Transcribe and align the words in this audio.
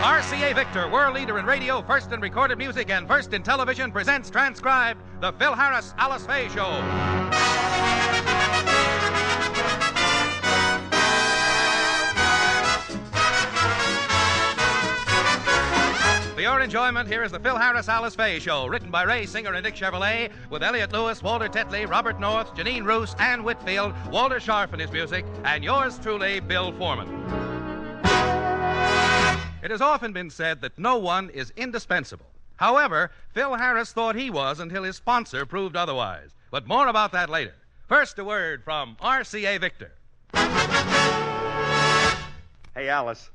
RCA 0.00 0.54
Victor, 0.54 0.88
world 0.88 1.14
leader 1.14 1.38
in 1.38 1.44
radio, 1.44 1.82
first 1.82 2.10
in 2.10 2.20
recorded 2.20 2.56
music, 2.56 2.88
and 2.88 3.06
first 3.06 3.34
in 3.34 3.42
television, 3.42 3.92
presents 3.92 4.30
transcribed 4.30 4.98
the 5.20 5.30
Phil 5.32 5.54
Harris 5.54 5.92
Alice 5.98 6.24
Faye 6.24 6.48
Show. 6.48 6.70
For 16.34 16.40
your 16.40 16.60
enjoyment, 16.60 17.06
here 17.06 17.22
is 17.22 17.32
the 17.32 17.38
Phil 17.38 17.58
Harris 17.58 17.90
Alice 17.90 18.14
Faye 18.14 18.38
Show, 18.38 18.68
written 18.68 18.90
by 18.90 19.02
Ray 19.02 19.26
Singer 19.26 19.52
and 19.52 19.62
Dick 19.62 19.74
Chevillat, 19.74 20.30
with 20.48 20.62
Elliot 20.62 20.94
Lewis, 20.94 21.22
Walter 21.22 21.48
Tetley, 21.48 21.86
Robert 21.86 22.18
North, 22.18 22.54
Jeanine 22.54 22.86
Roose, 22.86 23.14
Ann 23.18 23.44
Whitfield, 23.44 23.92
Walter 24.10 24.40
Scharf 24.40 24.72
in 24.72 24.80
his 24.80 24.90
music, 24.90 25.26
and 25.44 25.62
yours 25.62 25.98
truly, 25.98 26.40
Bill 26.40 26.72
Forman. 26.72 27.49
It 29.62 29.70
has 29.70 29.82
often 29.82 30.12
been 30.12 30.30
said 30.30 30.62
that 30.62 30.78
no 30.78 30.96
one 30.96 31.28
is 31.30 31.52
indispensable. 31.56 32.26
However, 32.56 33.10
Phil 33.32 33.54
Harris 33.54 33.92
thought 33.92 34.16
he 34.16 34.30
was 34.30 34.58
until 34.58 34.84
his 34.84 34.96
sponsor 34.96 35.44
proved 35.44 35.76
otherwise. 35.76 36.30
But 36.50 36.66
more 36.66 36.88
about 36.88 37.12
that 37.12 37.28
later. 37.28 37.54
First, 37.86 38.18
a 38.18 38.24
word 38.24 38.64
from 38.64 38.96
RCA 39.00 39.60
Victor. 39.60 39.92
Hey, 42.74 42.88
Alice. 42.88 43.30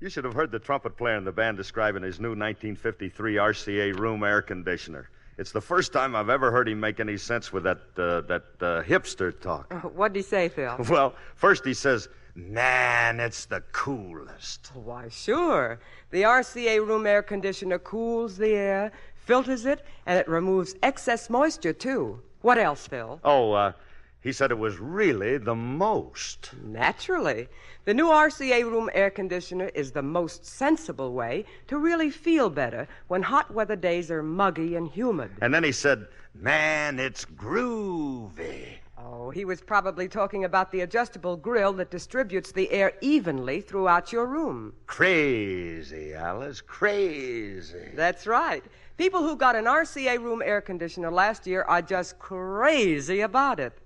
You 0.00 0.10
should 0.10 0.24
have 0.24 0.34
heard 0.34 0.50
the 0.50 0.58
trumpet 0.58 0.96
player 0.96 1.16
in 1.16 1.24
the 1.24 1.32
band 1.32 1.56
describing 1.56 2.02
his 2.02 2.20
new 2.20 2.30
1953 2.30 3.34
RCA 3.36 3.98
room 3.98 4.24
air 4.24 4.42
conditioner. 4.42 5.08
It's 5.38 5.52
the 5.52 5.60
first 5.60 5.92
time 5.92 6.16
I've 6.16 6.28
ever 6.28 6.50
heard 6.50 6.68
him 6.68 6.80
make 6.80 6.98
any 6.98 7.16
sense 7.16 7.52
with 7.52 7.64
that 7.64 7.78
uh, 7.96 8.22
that 8.22 8.44
uh, 8.60 8.82
hipster 8.82 9.38
talk. 9.38 9.72
What'd 9.94 10.16
he 10.16 10.22
say, 10.22 10.48
Phil? 10.48 10.76
Well, 10.88 11.14
first 11.34 11.64
he 11.64 11.74
says, 11.74 12.08
"Man, 12.38 13.18
it's 13.18 13.46
the 13.46 13.62
coolest." 13.72 14.70
Why, 14.74 15.08
sure. 15.08 15.80
The 16.10 16.22
RCA 16.22 16.86
room 16.86 17.06
air 17.06 17.22
conditioner 17.22 17.78
cools 17.78 18.36
the 18.36 18.54
air, 18.54 18.92
filters 19.16 19.64
it, 19.64 19.82
and 20.04 20.18
it 20.18 20.28
removes 20.28 20.74
excess 20.82 21.30
moisture, 21.30 21.72
too. 21.72 22.20
What 22.42 22.58
else, 22.58 22.86
Phil? 22.86 23.20
Oh, 23.24 23.52
uh, 23.52 23.72
he 24.20 24.32
said 24.32 24.50
it 24.50 24.58
was 24.58 24.78
really 24.78 25.38
the 25.38 25.54
most. 25.54 26.50
Naturally. 26.62 27.48
The 27.84 27.94
new 27.94 28.08
RCA 28.08 28.64
room 28.64 28.90
air 28.92 29.08
conditioner 29.08 29.70
is 29.74 29.92
the 29.92 30.02
most 30.02 30.44
sensible 30.44 31.12
way 31.12 31.44
to 31.68 31.78
really 31.78 32.10
feel 32.10 32.50
better 32.50 32.86
when 33.08 33.22
hot 33.22 33.54
weather 33.54 33.76
days 33.76 34.10
are 34.10 34.22
muggy 34.22 34.74
and 34.74 34.88
humid. 34.88 35.30
And 35.40 35.54
then 35.54 35.64
he 35.64 35.72
said, 35.72 36.08
"Man, 36.34 36.98
it's 36.98 37.24
groovy." 37.24 38.80
Oh, 38.98 39.28
he 39.28 39.44
was 39.44 39.60
probably 39.60 40.08
talking 40.08 40.44
about 40.44 40.72
the 40.72 40.80
adjustable 40.80 41.36
grill 41.36 41.74
that 41.74 41.90
distributes 41.90 42.52
the 42.52 42.70
air 42.70 42.92
evenly 43.02 43.60
throughout 43.60 44.10
your 44.10 44.24
room. 44.24 44.72
Crazy, 44.86 46.14
Alice, 46.14 46.62
crazy. 46.62 47.90
That's 47.94 48.26
right. 48.26 48.64
People 48.96 49.20
who 49.22 49.36
got 49.36 49.54
an 49.54 49.66
RCA 49.66 50.18
room 50.18 50.40
air 50.42 50.62
conditioner 50.62 51.10
last 51.10 51.46
year 51.46 51.62
are 51.62 51.82
just 51.82 52.18
crazy 52.18 53.20
about 53.20 53.60
it. 53.60 53.78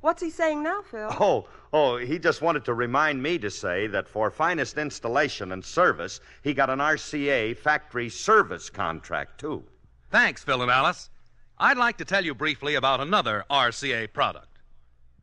What's 0.00 0.22
he 0.22 0.30
saying 0.30 0.62
now, 0.62 0.80
Phil? 0.82 1.10
Oh, 1.20 1.48
oh, 1.72 1.96
he 1.98 2.18
just 2.18 2.40
wanted 2.40 2.64
to 2.66 2.74
remind 2.74 3.22
me 3.22 3.36
to 3.38 3.50
say 3.50 3.86
that 3.88 4.08
for 4.08 4.30
finest 4.30 4.78
installation 4.78 5.52
and 5.52 5.62
service, 5.64 6.20
he 6.42 6.54
got 6.54 6.70
an 6.70 6.78
RCA 6.78 7.56
factory 7.56 8.08
service 8.08 8.70
contract, 8.70 9.40
too. 9.40 9.64
Thanks, 10.10 10.42
Phil 10.42 10.60
and 10.60 10.70
Alice. 10.72 11.08
I'd 11.56 11.76
like 11.76 11.98
to 11.98 12.04
tell 12.04 12.24
you 12.24 12.34
briefly 12.34 12.74
about 12.74 13.00
another 13.00 13.44
RCA 13.48 14.12
product. 14.12 14.58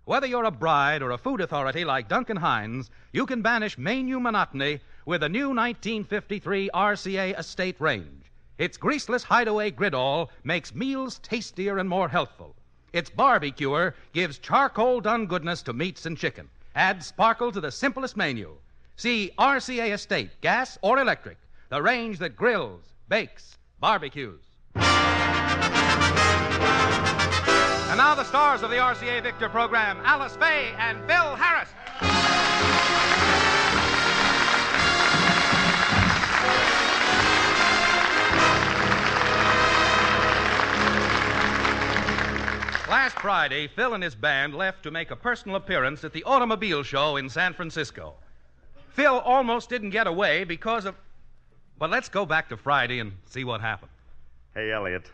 Whether 0.05 0.27
you're 0.27 0.45
a 0.45 0.51
bride 0.51 1.01
or 1.01 1.11
a 1.11 1.17
food 1.17 1.41
authority 1.41 1.83
like 1.83 2.07
Duncan 2.07 2.37
Hines, 2.37 2.89
you 3.11 3.25
can 3.25 3.41
banish 3.41 3.77
menu 3.77 4.17
monotony 4.17 4.79
with 5.05 5.19
the 5.19 5.27
new 5.27 5.49
1953 5.49 6.69
RCA 6.73 7.37
Estate 7.37 7.75
Range. 7.81 8.23
Its 8.57 8.77
greaseless 8.77 9.23
hideaway 9.23 9.71
gridall 9.71 10.29
makes 10.45 10.73
meals 10.73 11.19
tastier 11.19 11.79
and 11.79 11.89
more 11.89 12.07
healthful. 12.07 12.55
Its 12.93 13.09
barbecuer 13.09 13.93
gives 14.13 14.39
charcoal 14.39 15.01
done 15.01 15.25
goodness 15.25 15.61
to 15.63 15.73
meats 15.73 16.05
and 16.05 16.17
chicken. 16.17 16.47
Adds 16.75 17.07
sparkle 17.07 17.51
to 17.51 17.59
the 17.59 17.71
simplest 17.71 18.15
menu. 18.15 18.55
See 18.95 19.31
RCA 19.37 19.93
Estate, 19.93 20.39
gas 20.39 20.77
or 20.81 20.97
electric, 20.99 21.39
the 21.67 21.81
range 21.81 22.19
that 22.19 22.37
grills, 22.37 22.85
bakes, 23.09 23.57
barbecues. 23.81 24.46
And 27.89 27.97
now 27.97 28.13
the 28.15 28.23
stars 28.23 28.63
of 28.63 28.69
the 28.69 28.75
RCA 28.77 29.23
Victor 29.23 29.49
program, 29.49 29.99
Alice 30.03 30.35
Faye 30.35 30.73
and 30.77 30.99
Phil 31.07 31.35
Harris. 31.35 31.69
Last 42.89 43.19
Friday, 43.19 43.67
Phil 43.67 43.95
and 43.95 44.03
his 44.03 44.15
band 44.15 44.55
left 44.55 44.83
to 44.83 44.91
make 44.91 45.11
a 45.11 45.15
personal 45.15 45.57
appearance 45.57 46.05
at 46.05 46.13
the 46.13 46.23
automobile 46.23 46.83
show 46.83 47.17
in 47.17 47.29
San 47.29 47.53
Francisco. 47.53 48.13
Phil 48.91 49.19
almost 49.19 49.69
didn't 49.69 49.89
get 49.89 50.07
away 50.07 50.45
because 50.45 50.85
of. 50.85 50.95
But 51.77 51.89
let's 51.89 52.07
go 52.07 52.25
back 52.25 52.47
to 52.49 52.57
Friday 52.57 52.99
and 52.99 53.11
see 53.25 53.43
what 53.43 53.59
happened. 53.59 53.91
Hey, 54.57 54.71
Elliot. 54.71 55.11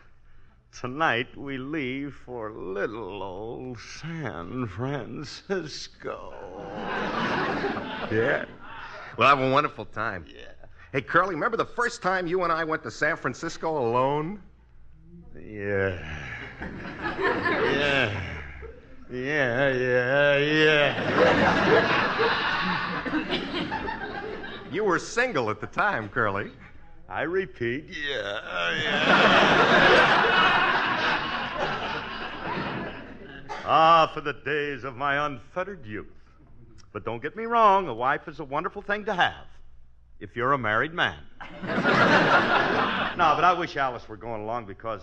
Tonight 0.72 1.36
we 1.36 1.58
leave 1.58 2.14
for 2.24 2.50
little 2.50 3.22
old 3.22 3.78
San 3.78 4.66
Francisco. 4.68 6.32
Yeah. 8.10 8.46
We'll 9.18 9.28
have 9.28 9.40
a 9.40 9.50
wonderful 9.50 9.84
time. 9.84 10.24
Yeah. 10.26 10.52
Hey, 10.92 11.02
Curly, 11.02 11.34
remember 11.34 11.58
the 11.58 11.66
first 11.66 12.00
time 12.00 12.26
you 12.26 12.42
and 12.44 12.50
I 12.50 12.64
went 12.64 12.82
to 12.84 12.90
San 12.90 13.16
Francisco 13.18 13.76
alone? 13.86 14.40
Yeah. 15.38 15.98
Yeah. 17.20 18.22
Yeah, 19.12 19.68
yeah, 19.68 20.38
yeah. 20.38 21.04
You 24.72 24.84
were 24.84 24.98
single 24.98 25.50
at 25.50 25.60
the 25.60 25.66
time, 25.66 26.08
Curly. 26.08 26.50
I 27.08 27.22
repeat, 27.22 27.84
yeah, 27.88 28.40
yeah. 28.82 29.04
ah, 33.64 34.10
for 34.14 34.20
the 34.22 34.32
days 34.32 34.84
of 34.84 34.96
my 34.96 35.26
unfettered 35.26 35.84
youth. 35.84 36.06
But 36.92 37.04
don't 37.04 37.20
get 37.20 37.36
me 37.36 37.44
wrong, 37.44 37.88
a 37.88 37.94
wife 37.94 38.26
is 38.26 38.40
a 38.40 38.44
wonderful 38.44 38.80
thing 38.80 39.04
to 39.04 39.14
have 39.14 39.46
if 40.18 40.34
you're 40.34 40.52
a 40.52 40.58
married 40.58 40.94
man. 40.94 41.18
no, 41.62 41.68
but 43.16 43.44
I 43.44 43.54
wish 43.58 43.76
Alice 43.76 44.08
were 44.08 44.16
going 44.16 44.42
along 44.42 44.64
because, 44.66 45.02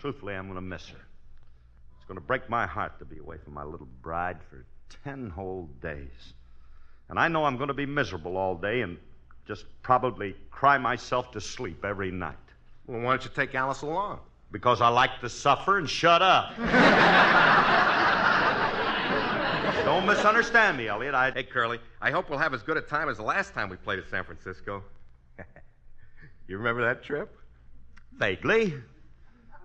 truthfully, 0.00 0.34
I'm 0.34 0.46
going 0.46 0.56
to 0.56 0.60
miss 0.60 0.86
her. 0.88 1.00
It's 1.96 2.06
going 2.06 2.18
to 2.18 2.24
break 2.26 2.50
my 2.50 2.66
heart 2.66 2.98
to 2.98 3.06
be 3.06 3.18
away 3.18 3.38
from 3.42 3.54
my 3.54 3.64
little 3.64 3.88
bride 4.02 4.38
for 4.50 4.66
ten 5.04 5.30
whole 5.30 5.70
days. 5.80 6.34
And 7.08 7.18
I 7.18 7.28
know 7.28 7.44
I'm 7.46 7.56
going 7.56 7.68
to 7.68 7.74
be 7.74 7.86
miserable 7.86 8.36
all 8.36 8.56
day 8.56 8.82
and 8.82 8.98
just 9.48 9.64
probably 9.82 10.36
cry 10.50 10.76
myself 10.76 11.32
to 11.32 11.40
sleep 11.40 11.84
every 11.84 12.10
night. 12.10 12.36
Well, 12.86 13.00
why 13.00 13.12
don't 13.12 13.24
you 13.24 13.30
take 13.34 13.54
Alice 13.54 13.80
along? 13.80 14.20
Because 14.52 14.82
I 14.82 14.88
like 14.88 15.20
to 15.22 15.28
suffer 15.28 15.78
and 15.78 15.88
shut 15.88 16.22
up. 16.22 16.56
Don't 19.84 20.06
misunderstand 20.06 20.76
me, 20.76 20.88
Elliot. 20.88 21.14
I. 21.14 21.30
Hey, 21.30 21.44
Curly, 21.44 21.80
I 22.00 22.10
hope 22.10 22.28
we'll 22.28 22.38
have 22.38 22.52
as 22.52 22.62
good 22.62 22.76
a 22.76 22.82
time 22.82 23.08
as 23.08 23.16
the 23.16 23.22
last 23.22 23.54
time 23.54 23.70
we 23.70 23.76
played 23.76 23.98
at 23.98 24.08
San 24.10 24.22
Francisco. 24.22 24.84
you 26.46 26.58
remember 26.58 26.84
that 26.84 27.02
trip? 27.02 27.34
Vaguely. 28.12 28.74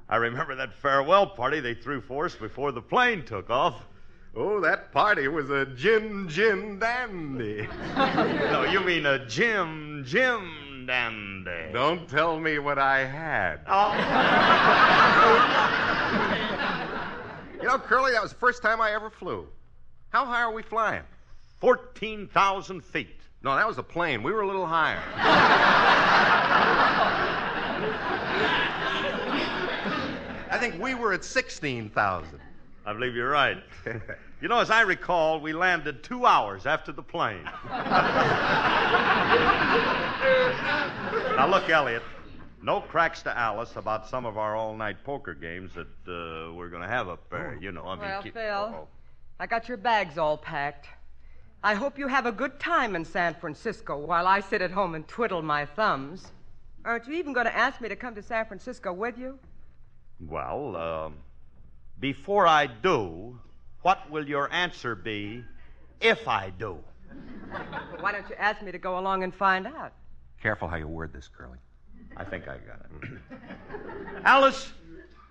I 0.07 0.16
remember 0.16 0.55
that 0.55 0.73
farewell 0.73 1.27
party 1.27 1.59
they 1.59 1.73
threw 1.73 1.99
for 1.99 2.25
us 2.25 2.35
before 2.35 2.72
the 2.72 2.81
plane 2.81 3.25
took 3.25 3.49
off. 3.49 3.85
Oh, 4.35 4.59
that 4.61 4.91
party 4.91 5.28
was 5.28 5.52
a 5.52 5.67
gin 5.67 6.28
gin 6.28 6.79
dandy. 6.79 7.67
no, 7.96 8.63
you 8.63 8.79
mean 8.79 9.05
a 9.05 9.23
Jim 9.28 10.03
Jim 10.05 10.85
dandy. 10.87 11.72
Don't 11.72 12.09
tell 12.09 12.40
me 12.40 12.58
what 12.58 12.79
I 12.79 13.05
had. 13.05 13.59
Oh. 13.67 13.93
You 17.63 17.69
know, 17.69 17.79
Curly, 17.79 18.11
that 18.11 18.22
was 18.22 18.34
the 18.34 18.40
first 18.40 18.61
time 18.61 18.81
I 18.81 18.91
ever 18.91 19.09
flew. 19.09 19.47
How 20.09 20.25
high 20.25 20.41
are 20.41 20.52
we 20.52 20.63
flying? 20.63 21.03
14,000 21.61 22.84
feet. 22.84 23.22
No, 23.41 23.55
that 23.55 23.66
was 23.66 23.78
a 23.78 23.84
plane. 23.84 24.22
We 24.22 24.34
were 24.34 24.41
a 24.41 24.47
little 24.47 24.66
higher. 24.66 25.02
I 30.52 30.58
think 30.59 30.78
we 30.78 30.93
were 30.93 31.13
at 31.13 31.23
16,000. 31.23 32.37
I 32.85 32.94
believe 32.94 33.16
you're 33.16 33.30
right. 33.30 33.58
You 34.41 34.50
know, 34.50 34.59
as 34.59 34.70
I 34.70 34.82
recall, 34.82 35.40
we 35.40 35.53
landed 35.53 36.03
two 36.03 36.26
hours 36.26 36.66
after 36.66 36.91
the 36.91 37.02
plane. 37.02 37.46
now, 41.38 41.47
look, 41.50 41.70
Elliot, 41.70 42.03
no 42.62 42.82
cracks 42.82 43.22
to 43.24 43.38
Alice 43.38 43.78
about 43.78 44.08
some 44.09 44.26
of 44.26 44.38
our 44.38 44.53
all 44.53 44.76
night 44.76 45.03
poker 45.06 45.34
games 45.34 45.72
that 45.76 45.88
uh, 46.08 46.53
we're 46.53 46.68
going 46.68 46.82
to 46.82 46.90
have 46.90 47.08
up 47.08 47.30
there. 47.30 47.58
You 47.62 47.72
know, 47.72 47.85
I 47.85 47.96
mean, 47.96 48.02
Well, 48.02 48.22
keep- 48.22 48.34
Phil. 48.34 48.44
Uh-oh. 48.44 48.88
I 49.40 49.47
got 49.47 49.70
your 49.70 49.78
bags 49.78 50.18
all 50.18 50.38
packed. 50.38 50.88
I 51.64 51.74
hope 51.76 51.97
you 51.97 52.09
have 52.09 52.26
a 52.26 52.32
good 52.34 52.59
time 52.59 52.96
in 52.97 53.06
San 53.06 53.34
Francisco 53.35 53.97
while 53.97 54.28
I 54.28 54.41
sit 54.41 54.62
at 54.62 54.72
home 54.72 54.94
and 54.96 55.08
twiddle 55.08 55.41
my 55.41 55.66
thumbs. 55.66 56.34
Aren't 56.84 57.08
you 57.08 57.14
even 57.14 57.32
going 57.32 57.46
to 57.46 57.56
ask 57.56 57.80
me 57.80 57.88
to 57.88 57.96
come 57.96 58.14
to 58.16 58.22
San 58.22 58.46
Francisco 58.46 58.91
with 58.91 59.18
you? 59.18 59.40
Well, 60.20 60.76
um, 60.76 61.16
before 61.99 62.47
I 62.47 62.67
do, 62.67 63.40
what 63.81 64.09
will 64.09 64.28
your 64.28 64.51
answer 64.51 64.95
be 64.95 65.43
if 66.01 66.28
I 66.28 66.51
do? 66.51 66.78
Well, 67.51 67.61
why 67.99 68.11
don't 68.11 68.28
you 68.29 68.35
ask 68.35 68.61
me 68.61 68.72
to 68.72 68.78
go 68.78 68.97
along 68.99 69.23
and 69.23 69.34
find 69.34 69.67
out? 69.67 69.93
Careful 70.41 70.67
how 70.67 70.78
you 70.78 70.87
word 70.87 71.13
this, 71.13 71.29
Curly. 71.35 71.57
I 72.17 72.23
think 72.23 72.47
I 72.47 72.57
got 72.57 72.85
it. 72.85 73.19
Alice, 74.25 74.72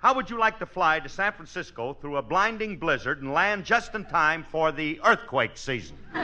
how 0.00 0.14
would 0.14 0.30
you 0.30 0.38
like 0.38 0.58
to 0.58 0.66
fly 0.66 1.00
to 1.00 1.08
San 1.08 1.32
Francisco 1.32 1.94
through 1.94 2.16
a 2.16 2.22
blinding 2.22 2.76
blizzard 2.78 3.22
and 3.22 3.32
land 3.32 3.64
just 3.64 3.94
in 3.94 4.04
time 4.04 4.44
for 4.50 4.72
the 4.72 5.00
earthquake 5.04 5.56
season? 5.56 5.96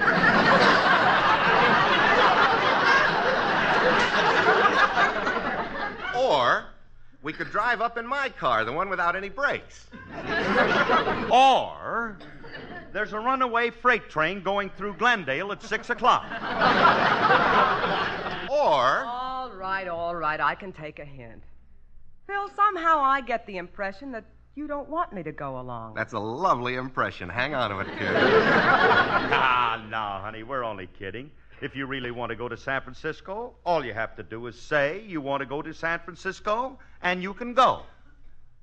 Or 6.19 6.67
we 7.23 7.32
could 7.32 7.50
drive 7.50 7.81
up 7.81 7.96
in 7.96 8.06
my 8.06 8.29
car, 8.29 8.64
the 8.64 8.73
one 8.73 8.88
without 8.88 9.14
any 9.17 9.29
brakes. 9.29 9.87
Or 11.31 12.16
there's 12.93 13.12
a 13.12 13.20
runaway 13.20 13.70
freight 13.70 14.08
train 14.08 14.43
going 14.43 14.70
through 14.70 14.94
Glendale 14.94 15.52
at 15.52 15.62
6 15.62 15.90
o'clock. 15.90 16.25
Or 18.50 19.05
All 19.05 19.50
right, 19.50 19.87
all 19.87 20.16
right. 20.16 20.40
I 20.40 20.55
can 20.55 20.72
take 20.72 20.99
a 20.99 21.05
hint. 21.05 21.43
Phil, 22.26 22.49
somehow 22.56 23.00
I 23.00 23.20
get 23.20 23.46
the 23.46 23.58
impression 23.58 24.10
that 24.12 24.25
you 24.55 24.66
don't 24.66 24.88
want 24.88 25.12
me 25.12 25.22
to 25.22 25.32
go 25.32 25.60
along. 25.60 25.94
that's 25.94 26.14
a 26.14 26.19
lovely 26.19 26.75
impression. 26.75 27.28
Hang 27.28 27.55
on 27.55 27.70
to 27.70 27.78
it, 27.81 27.87
kid. 27.99 28.08
ah, 28.16 29.84
no, 29.88 30.25
honey, 30.25 30.43
we're 30.43 30.64
only 30.64 30.88
kidding. 30.99 31.31
If 31.60 31.76
you 31.76 31.87
really 31.87 32.10
want 32.10 32.31
to 32.31 32.37
go 32.37 32.49
to 32.49 32.56
San 32.56 32.81
Francisco, 32.81 33.55
all 33.64 33.84
you 33.84 33.93
have 33.93 34.16
to 34.16 34.22
do 34.22 34.46
is 34.46 34.58
say 34.58 35.02
you 35.06 35.20
want 35.20 35.43
to 35.43 35.46
go 35.46 35.60
to 35.62 35.72
San 35.75 36.00
Francisco, 36.00 36.78
and 37.02 37.22
you 37.22 37.34
can 37.34 37.52
go 37.52 37.82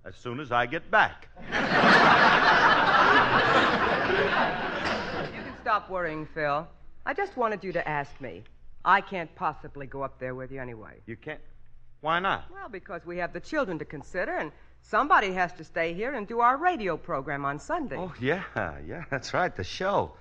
as 0.06 0.16
soon 0.16 0.40
as 0.40 0.52
I 0.52 0.66
get 0.66 0.90
back. 0.92 1.28
You 5.36 5.42
can 5.42 5.54
stop 5.62 5.90
worrying, 5.90 6.28
Phil. 6.34 6.68
I 7.06 7.14
just 7.14 7.36
wanted 7.36 7.64
you 7.64 7.72
to 7.74 7.88
ask 7.88 8.20
me. 8.22 8.44
I 8.86 9.02
can't 9.02 9.34
possibly 9.36 9.88
go 9.88 10.04
up 10.04 10.20
there 10.20 10.36
with 10.36 10.52
you 10.52 10.62
anyway. 10.62 11.02
You 11.06 11.18
can't. 11.18 11.42
Why 12.02 12.20
not? 12.20 12.46
Well, 12.52 12.70
because 12.70 13.06
we 13.06 13.18
have 13.18 13.34
the 13.34 13.40
children 13.40 13.80
to 13.80 13.86
consider, 13.86 14.36
and 14.38 14.52
somebody 14.82 15.32
has 15.34 15.52
to 15.54 15.64
stay 15.64 15.94
here 15.94 16.14
and 16.14 16.28
do 16.28 16.40
our 16.40 16.58
radio 16.58 16.98
program 16.98 17.46
on 17.46 17.60
Sunday. 17.60 17.98
Oh, 17.98 18.14
yeah, 18.22 18.44
yeah, 18.88 19.04
that's 19.10 19.34
right, 19.34 19.56
the 19.56 19.64
show. 19.64 20.12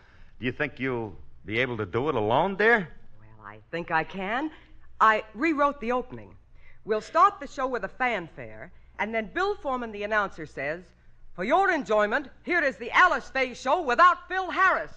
Do 0.40 0.46
you 0.46 0.52
think 0.52 0.81
you'll 0.81 1.14
be 1.44 1.58
able 1.58 1.76
to 1.76 1.86
do 1.86 2.08
it 2.08 2.14
alone, 2.14 2.56
dear? 2.56 2.88
Well, 3.20 3.46
I 3.46 3.58
think 3.70 3.90
I 3.90 4.04
can. 4.04 4.50
I 5.00 5.25
rewrote 5.34 5.81
the 5.81 5.92
opening. 5.92 6.34
We'll 6.84 7.02
start 7.02 7.38
the 7.40 7.46
show 7.46 7.66
with 7.66 7.84
a 7.84 7.88
fanfare, 7.88 8.72
and 8.99 9.14
then 9.14 9.31
Bill 9.35 9.55
Forman, 9.56 9.93
the 9.93 10.02
announcer, 10.05 10.46
says, 10.46 10.82
For 11.35 11.44
your 11.44 11.70
enjoyment, 11.70 12.29
here 12.44 12.61
is 12.62 12.76
the 12.76 12.91
Alice 12.93 13.29
Faye 13.29 13.55
Show 13.55 13.82
without 13.82 14.29
Phil 14.29 14.50
Harris. 14.50 14.93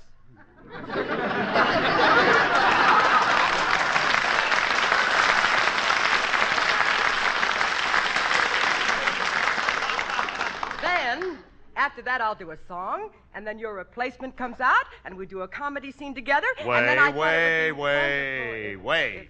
then, 10.82 11.38
after 11.76 12.02
that, 12.04 12.22
I'll 12.22 12.36
do 12.36 12.52
a 12.52 12.58
song, 12.68 13.10
and 13.34 13.46
then 13.46 13.60
your 13.60 13.74
replacement 13.74 14.36
comes 14.36 14.60
out, 14.60 14.86
and 15.06 15.16
we 15.16 15.26
do 15.26 15.42
a 15.42 15.48
comedy 15.48 15.92
scene 15.92 16.14
together. 16.14 16.48
and 16.60 16.88
then 16.88 17.00
I 17.00 17.10
Wait, 17.10 17.16
thought 17.16 17.34
it 17.34 17.72
wait, 17.72 17.72
would 17.72 17.84
wait, 17.84 18.76
wonderful 18.76 18.88
wait. 18.88 19.30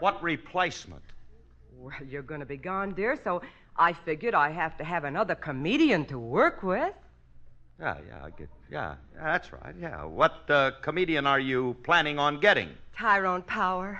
What 0.00 0.22
replacement? 0.22 1.02
Well, 1.84 2.08
you're 2.08 2.22
going 2.22 2.40
to 2.40 2.46
be 2.46 2.56
gone, 2.56 2.94
dear, 2.94 3.18
so 3.22 3.42
I 3.76 3.92
figured 3.92 4.32
I 4.32 4.48
have 4.48 4.78
to 4.78 4.84
have 4.84 5.04
another 5.04 5.34
comedian 5.34 6.06
to 6.06 6.18
work 6.18 6.62
with. 6.62 6.94
Yeah, 7.78 7.98
yeah, 8.08 8.24
I 8.24 8.30
get. 8.30 8.48
Yeah, 8.70 8.94
yeah, 9.14 9.22
that's 9.22 9.52
right. 9.52 9.74
Yeah. 9.78 10.04
What 10.04 10.48
uh, 10.48 10.70
comedian 10.80 11.26
are 11.26 11.38
you 11.40 11.76
planning 11.82 12.18
on 12.18 12.40
getting? 12.40 12.70
Tyrone 12.96 13.42
Power. 13.42 13.98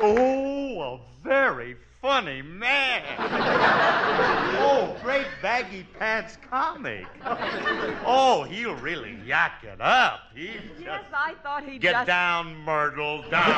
Oh, 0.00 0.80
a 0.80 1.00
very 1.22 1.76
funny 2.00 2.40
man. 2.40 3.82
baggy 5.42 5.84
pants 5.98 6.38
comic. 6.48 7.04
Oh, 8.06 8.44
he'll 8.48 8.76
really 8.76 9.18
yak 9.26 9.64
it 9.64 9.80
up. 9.80 10.20
He 10.34 10.52
Yes, 10.80 11.04
I 11.12 11.34
thought 11.42 11.64
he'd 11.64 11.80
Get 11.80 11.92
just. 11.92 12.06
down, 12.06 12.54
Myrtle, 12.64 13.22
down. 13.28 13.52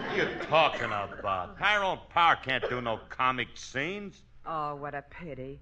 what 0.00 0.10
are 0.10 0.16
you 0.16 0.28
talking 0.48 0.86
about? 0.86 1.56
Tyrone 1.58 2.00
Power 2.10 2.36
can't 2.36 2.68
do 2.68 2.80
no 2.80 2.98
comic 3.08 3.48
scenes. 3.54 4.22
Oh, 4.44 4.74
what 4.74 4.94
a 4.94 5.02
pity. 5.02 5.60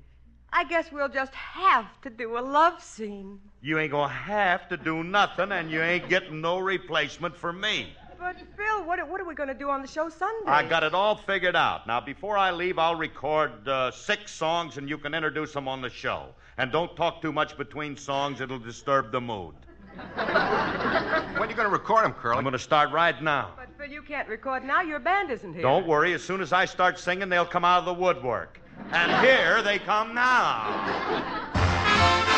I 0.50 0.64
guess 0.64 0.90
we'll 0.90 1.10
just 1.10 1.34
have 1.34 2.00
to 2.00 2.10
do 2.10 2.38
a 2.38 2.40
love 2.40 2.82
scene. 2.82 3.38
You 3.60 3.78
ain't 3.78 3.90
gonna 3.90 4.08
have 4.12 4.66
to 4.70 4.78
do 4.78 5.04
nothing, 5.04 5.52
and 5.52 5.70
you 5.70 5.82
ain't 5.82 6.08
getting 6.08 6.40
no 6.40 6.58
replacement 6.58 7.36
for 7.36 7.52
me. 7.52 7.92
But, 8.18 8.36
Phil, 8.56 8.84
what, 8.84 9.08
what 9.08 9.20
are 9.20 9.24
we 9.24 9.34
going 9.34 9.48
to 9.48 9.54
do 9.54 9.70
on 9.70 9.80
the 9.80 9.86
show 9.86 10.08
Sunday? 10.08 10.50
I 10.50 10.64
got 10.64 10.82
it 10.82 10.92
all 10.92 11.16
figured 11.16 11.54
out. 11.54 11.86
Now, 11.86 12.00
before 12.00 12.36
I 12.36 12.50
leave, 12.50 12.78
I'll 12.78 12.96
record 12.96 13.66
uh, 13.68 13.92
six 13.92 14.32
songs, 14.32 14.76
and 14.76 14.88
you 14.88 14.98
can 14.98 15.14
introduce 15.14 15.52
them 15.52 15.68
on 15.68 15.80
the 15.80 15.88
show. 15.88 16.34
And 16.56 16.72
don't 16.72 16.94
talk 16.96 17.22
too 17.22 17.32
much 17.32 17.56
between 17.56 17.96
songs, 17.96 18.40
it'll 18.40 18.58
disturb 18.58 19.12
the 19.12 19.20
mood. 19.20 19.54
when 20.14 20.26
are 20.26 21.46
you 21.48 21.54
going 21.54 21.68
to 21.68 21.68
record 21.68 22.04
them, 22.04 22.12
Curly? 22.12 22.38
I'm 22.38 22.44
gonna 22.44 22.58
start 22.58 22.92
right 22.92 23.20
now. 23.22 23.52
But, 23.56 23.68
Phil, 23.78 23.92
you 23.92 24.02
can't 24.02 24.28
record 24.28 24.64
now. 24.64 24.80
Your 24.80 24.98
band 24.98 25.30
isn't 25.30 25.52
here. 25.52 25.62
Don't 25.62 25.86
worry, 25.86 26.12
as 26.12 26.22
soon 26.22 26.40
as 26.40 26.52
I 26.52 26.64
start 26.64 26.98
singing, 26.98 27.28
they'll 27.28 27.46
come 27.46 27.64
out 27.64 27.80
of 27.80 27.84
the 27.84 27.94
woodwork. 27.94 28.60
And 28.92 29.26
here 29.26 29.62
they 29.62 29.78
come 29.78 30.14
now. 30.14 32.34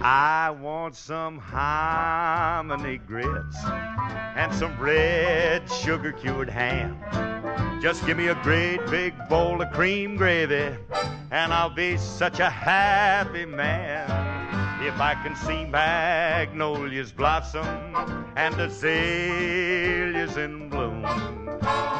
I 0.00 0.50
want 0.50 0.94
some 0.94 1.38
hominy 1.38 2.98
grits 2.98 3.56
and 3.64 4.54
some 4.54 4.78
red 4.78 5.68
sugar 5.70 6.12
cured 6.12 6.48
ham. 6.48 6.96
Just 7.82 8.06
give 8.06 8.16
me 8.16 8.28
a 8.28 8.36
great 8.36 8.78
big 8.90 9.14
bowl 9.28 9.60
of 9.60 9.72
cream 9.72 10.16
gravy, 10.16 10.76
and 11.32 11.52
I'll 11.52 11.74
be 11.74 11.96
such 11.96 12.38
a 12.38 12.48
happy 12.48 13.44
man. 13.44 14.08
If 14.86 15.00
I 15.00 15.14
can 15.14 15.34
see 15.34 15.64
magnolias 15.64 17.10
blossom 17.10 17.66
and 18.36 18.54
azaleas 18.60 20.36
in 20.36 20.68
bloom, 20.68 21.02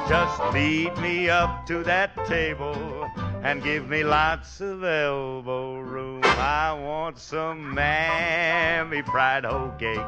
just 0.08 0.40
lead 0.54 0.96
me 0.98 1.28
up 1.28 1.66
to 1.66 1.82
that 1.82 2.14
table 2.26 3.10
and 3.42 3.62
give 3.62 3.88
me 3.88 4.02
lots 4.04 4.60
of 4.60 4.82
elbow 4.82 5.78
room. 5.78 6.20
I 6.24 6.72
want 6.72 7.18
some 7.18 7.74
mammy 7.74 9.02
fried 9.02 9.44
hoe 9.44 9.72
cake 9.78 10.00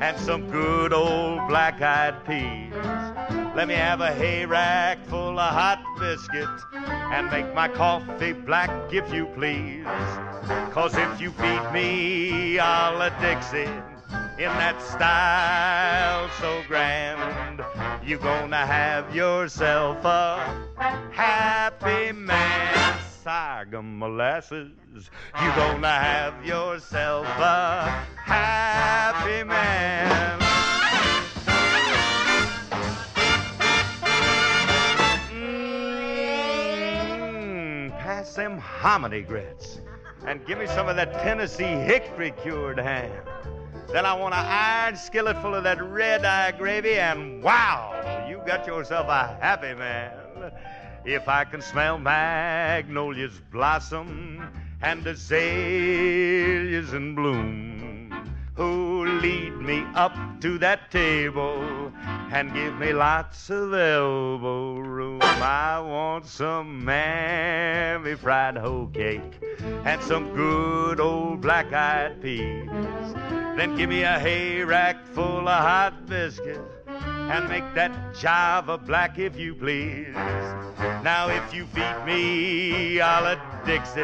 and 0.00 0.18
some 0.18 0.50
good 0.50 0.92
old 0.92 1.48
black-eyed 1.48 2.24
peas. 2.24 2.72
Let 3.54 3.68
me 3.68 3.74
have 3.74 4.00
a 4.00 4.12
hay 4.12 4.46
rack 4.46 5.04
full 5.06 5.38
of 5.38 5.52
hot 5.52 5.82
biscuit 5.98 6.48
and 6.74 7.30
make 7.30 7.54
my 7.54 7.68
coffee 7.68 8.32
black 8.32 8.70
if 8.92 9.12
you 9.12 9.26
please. 9.26 9.84
Cause 10.70 10.94
if 10.96 11.20
you 11.20 11.30
feed 11.32 11.72
me 11.72 12.58
I'll 12.58 13.00
a 13.00 13.10
Dixie 13.20 13.70
in 14.38 14.50
that 14.58 14.80
style 14.82 16.28
so 16.40 16.62
grand, 16.66 17.20
you 18.04 18.18
gonna 18.18 18.66
have 18.66 19.14
yourself 19.14 20.04
a 20.04 20.58
happy 21.12 22.10
man. 22.12 22.98
Sorghum 23.22 23.98
molasses, 23.98 24.72
you're 25.40 25.54
gonna 25.54 25.88
have 25.88 26.44
yourself 26.44 27.26
a 27.26 27.82
happy 28.16 29.44
man. 29.44 30.40
Mmm, 36.64 37.98
pass 38.00 38.34
them 38.34 38.58
hominy 38.58 39.22
grits 39.22 39.80
and 40.26 40.44
give 40.44 40.58
me 40.58 40.66
some 40.66 40.88
of 40.88 40.96
that 40.96 41.12
Tennessee 41.22 41.64
hickory 41.64 42.32
cured 42.42 42.78
ham. 42.78 43.12
Then 43.88 44.06
I 44.06 44.14
want 44.14 44.34
an 44.34 44.44
iron 44.44 44.96
skillet 44.96 45.36
full 45.42 45.54
of 45.54 45.64
that 45.64 45.82
red 45.82 46.24
eye 46.24 46.52
gravy, 46.52 46.94
and 46.94 47.42
wow, 47.42 48.26
you 48.28 48.40
got 48.46 48.66
yourself 48.66 49.08
a 49.08 49.36
happy 49.40 49.74
man. 49.74 50.52
If 51.04 51.28
I 51.28 51.44
can 51.44 51.60
smell 51.60 51.98
magnolias 51.98 53.40
blossom 53.50 54.48
and 54.80 55.06
azaleas 55.06 56.92
in 56.92 57.14
bloom, 57.14 57.92
who 58.54 59.04
lead 59.20 59.56
me 59.56 59.84
up 59.94 60.14
to 60.40 60.58
that 60.58 60.90
table 60.90 61.92
and 62.32 62.52
give 62.54 62.78
me 62.78 62.92
lots 62.92 63.50
of 63.50 63.72
elbow 63.72 64.76
room. 64.76 65.20
I 65.22 65.80
want 65.80 66.26
some 66.26 66.84
mammy 66.84 68.14
fried 68.14 68.56
hoe 68.56 68.86
cake 68.86 69.40
and 69.84 70.02
some 70.02 70.34
good 70.34 71.00
old 71.00 71.40
black 71.40 71.72
eyed 71.72 72.22
peas. 72.22 72.68
Then 73.56 73.76
give 73.76 73.90
me 73.90 74.02
a 74.02 74.18
hay 74.18 74.62
rack 74.64 75.04
full 75.08 75.46
of 75.46 75.60
hot 75.62 76.06
biscuits 76.06 76.58
and 76.86 77.48
make 77.48 77.64
that 77.74 77.92
Java 78.14 78.78
black 78.78 79.18
if 79.18 79.38
you 79.38 79.54
please. 79.54 80.14
Now, 81.04 81.28
if 81.28 81.54
you 81.54 81.66
feed 81.66 82.04
me 82.06 82.98
a 82.98 83.20
la 83.20 83.34
Dixie 83.64 84.00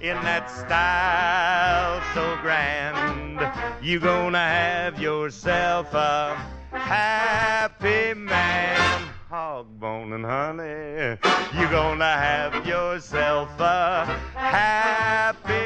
in 0.00 0.16
that 0.22 0.50
style 0.50 2.02
so 2.12 2.38
grand, 2.42 3.40
you 3.82 4.00
gonna 4.00 4.38
have 4.38 5.00
yourself 5.00 5.94
a 5.94 6.34
happy 6.72 8.14
man. 8.14 9.08
Hog 9.28 9.66
bone 9.80 10.12
and 10.12 10.24
honey, 10.24 11.18
you 11.58 11.68
gonna 11.70 12.04
have 12.04 12.66
yourself 12.66 13.48
a 13.60 14.04
happy 14.34 15.65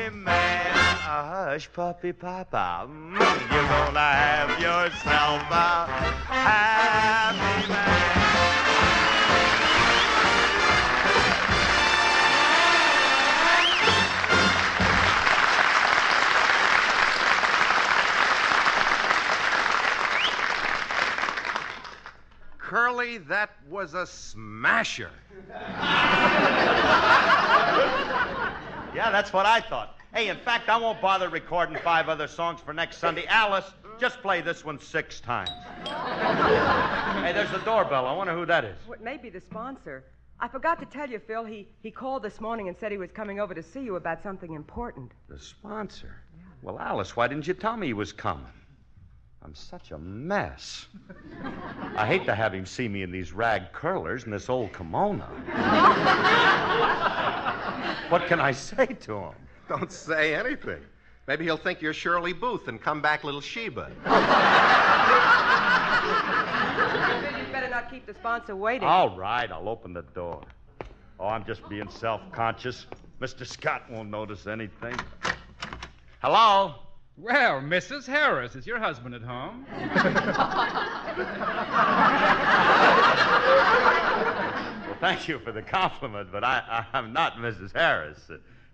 Hush, 1.23 1.71
puppy, 1.75 2.13
papa, 2.15 2.89
mm, 2.89 3.13
you're 3.13 3.69
gonna 3.69 4.01
have 4.01 4.59
yourself 4.59 5.43
a 5.51 5.87
happy 6.33 7.69
man. 7.69 7.91
Curly, 22.59 23.19
that 23.19 23.51
was 23.69 23.93
a 23.93 24.07
smasher. 24.07 25.11
Yeah, 28.93 29.13
that's 29.13 29.33
what 29.33 29.47
I 29.47 29.61
thought. 29.61 30.00
Hey, 30.13 30.29
in 30.29 30.39
fact, 30.39 30.69
I 30.69 30.77
won't 30.77 31.01
bother 31.01 31.29
recording 31.29 31.77
five 31.85 32.09
other 32.09 32.27
songs 32.27 32.61
for 32.61 32.73
next 32.75 32.97
Sunday. 32.97 33.27
Alice, 33.29 33.73
just 34.01 34.21
play 34.23 34.41
this 34.41 34.65
one 34.65 34.81
six 34.81 35.21
times. 35.21 35.51
hey, 35.87 37.33
there's 37.33 37.53
the 37.53 37.63
doorbell. 37.65 38.07
I 38.07 38.13
wonder 38.13 38.35
who 38.35 38.45
that 38.47 38.65
is. 38.65 38.77
Well, 38.89 38.95
it 38.95 39.05
may 39.05 39.19
be 39.19 39.31
the 39.31 39.41
sponsor. 39.41 40.03
I 40.41 40.49
forgot 40.49 40.81
to 40.81 40.87
tell 40.87 41.09
you, 41.09 41.21
Phil, 41.21 41.45
he, 41.45 41.69
he 41.81 41.93
called 41.93 42.25
this 42.25 42.41
morning 42.41 42.67
and 42.67 42.77
said 42.77 42.91
he 42.91 42.99
was 42.99 43.13
coming 43.13 43.39
over 43.39 43.55
to 43.55 43.63
see 43.63 43.83
you 43.83 43.95
about 43.95 44.21
something 44.21 44.55
important. 44.55 45.13
The 45.29 45.39
sponsor? 45.39 46.17
Well, 46.61 46.81
Alice, 46.81 47.15
why 47.15 47.29
didn't 47.29 47.47
you 47.47 47.55
tell 47.55 47.77
me 47.77 47.87
he 47.87 47.93
was 47.93 48.13
coming? 48.13 48.47
I'm 49.45 49.55
such 49.55 49.93
a 49.93 49.99
mess. 49.99 50.87
I 51.95 52.05
hate 52.05 52.25
to 52.25 52.35
have 52.35 52.53
him 52.53 52.67
see 52.67 52.89
me 52.89 53.03
in 53.03 53.13
these 53.13 53.33
rag 53.33 53.73
curlers 53.73 54.25
and 54.25 54.33
this 54.33 54.49
old 54.49 54.73
kimono. 54.73 55.25
what 58.09 58.27
can 58.27 58.41
I 58.41 58.51
say 58.51 58.87
to 58.87 59.17
him? 59.19 59.35
Don't 59.71 59.93
say 59.93 60.35
anything. 60.35 60.81
Maybe 61.29 61.45
he'll 61.45 61.57
think 61.57 61.81
you're 61.81 61.95
Shirley 61.95 62.33
Booth 62.33 62.67
and 62.67 62.83
come 62.83 63.01
back 63.01 63.23
little 63.23 63.41
Sheba. 63.41 63.89
You'd 67.39 67.53
better 67.53 67.69
not 67.71 67.89
keep 67.89 68.05
the 68.05 68.15
sponsor 68.15 68.57
waiting. 68.57 68.89
All 68.89 69.17
right, 69.17 69.49
I'll 69.49 69.69
open 69.69 69.93
the 69.93 70.03
door. 70.03 70.43
Oh, 71.21 71.29
I'm 71.29 71.45
just 71.45 71.69
being 71.69 71.89
self 71.89 72.21
conscious. 72.33 72.87
Mr. 73.21 73.47
Scott 73.47 73.89
won't 73.89 74.11
notice 74.11 74.49
anything. 74.49 74.97
Hello? 76.21 76.75
Well, 77.17 77.61
Mrs. 77.61 78.07
Harris, 78.07 78.57
is 78.57 78.67
your 78.67 78.81
husband 78.81 79.15
at 79.15 79.23
home? 79.23 79.67
Well, 84.87 84.97
thank 84.99 85.29
you 85.29 85.39
for 85.39 85.53
the 85.53 85.63
compliment, 85.63 86.33
but 86.33 86.43
I, 86.43 86.85
I, 86.93 86.99
am 86.99 87.13
not 87.13 87.37
Mrs. 87.37 87.73
Harris. 87.73 88.29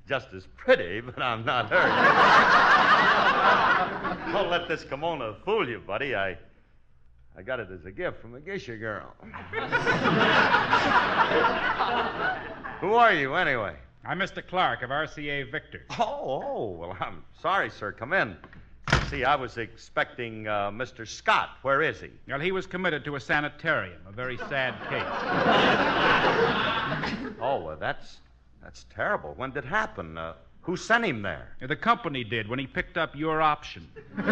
Just 0.08 0.28
as 0.34 0.46
pretty, 0.56 1.00
but 1.00 1.20
I'm 1.20 1.44
not 1.44 1.68
her. 1.70 1.82
Don't 4.32 4.50
let 4.50 4.68
this 4.68 4.84
kimono 4.84 5.34
fool 5.44 5.68
you, 5.68 5.80
buddy. 5.80 6.14
I, 6.14 6.36
I 7.36 7.42
got 7.42 7.58
it 7.60 7.68
as 7.72 7.84
a 7.86 7.90
gift 7.90 8.20
from 8.20 8.34
a 8.34 8.40
geisha 8.40 8.76
girl. 8.76 9.14
Who 12.80 12.94
are 12.94 13.12
you, 13.12 13.34
anyway? 13.34 13.74
I'm 14.04 14.20
Mr. 14.20 14.46
Clark 14.46 14.82
of 14.82 14.90
RCA 14.90 15.50
Victor. 15.50 15.82
Oh, 15.98 16.42
oh, 16.44 16.70
well, 16.78 16.96
I'm 17.00 17.24
sorry, 17.40 17.70
sir. 17.70 17.90
Come 17.90 18.12
in. 18.12 18.36
See, 19.10 19.24
I 19.24 19.34
was 19.34 19.58
expecting 19.58 20.46
uh, 20.46 20.70
Mr. 20.70 21.06
Scott. 21.06 21.50
Where 21.62 21.82
is 21.82 22.00
he? 22.00 22.10
Well, 22.28 22.38
he 22.38 22.52
was 22.52 22.66
committed 22.66 23.04
to 23.04 23.16
a 23.16 23.20
sanitarium, 23.20 24.00
a 24.06 24.12
very 24.12 24.36
sad 24.36 24.74
case. 24.88 25.02
Oh, 27.40 27.60
well, 27.60 27.76
that's 27.78 28.18
that's 28.66 28.84
terrible. 28.92 29.32
When 29.36 29.52
did 29.52 29.62
it 29.62 29.68
happen? 29.68 30.18
Uh, 30.18 30.34
who 30.62 30.76
sent 30.76 31.04
him 31.04 31.22
there? 31.22 31.54
The 31.60 31.76
company 31.76 32.24
did 32.24 32.48
when 32.48 32.58
he 32.58 32.66
picked 32.66 32.96
up 32.96 33.14
your 33.14 33.40
option. 33.40 33.88
Oh, 34.18 34.22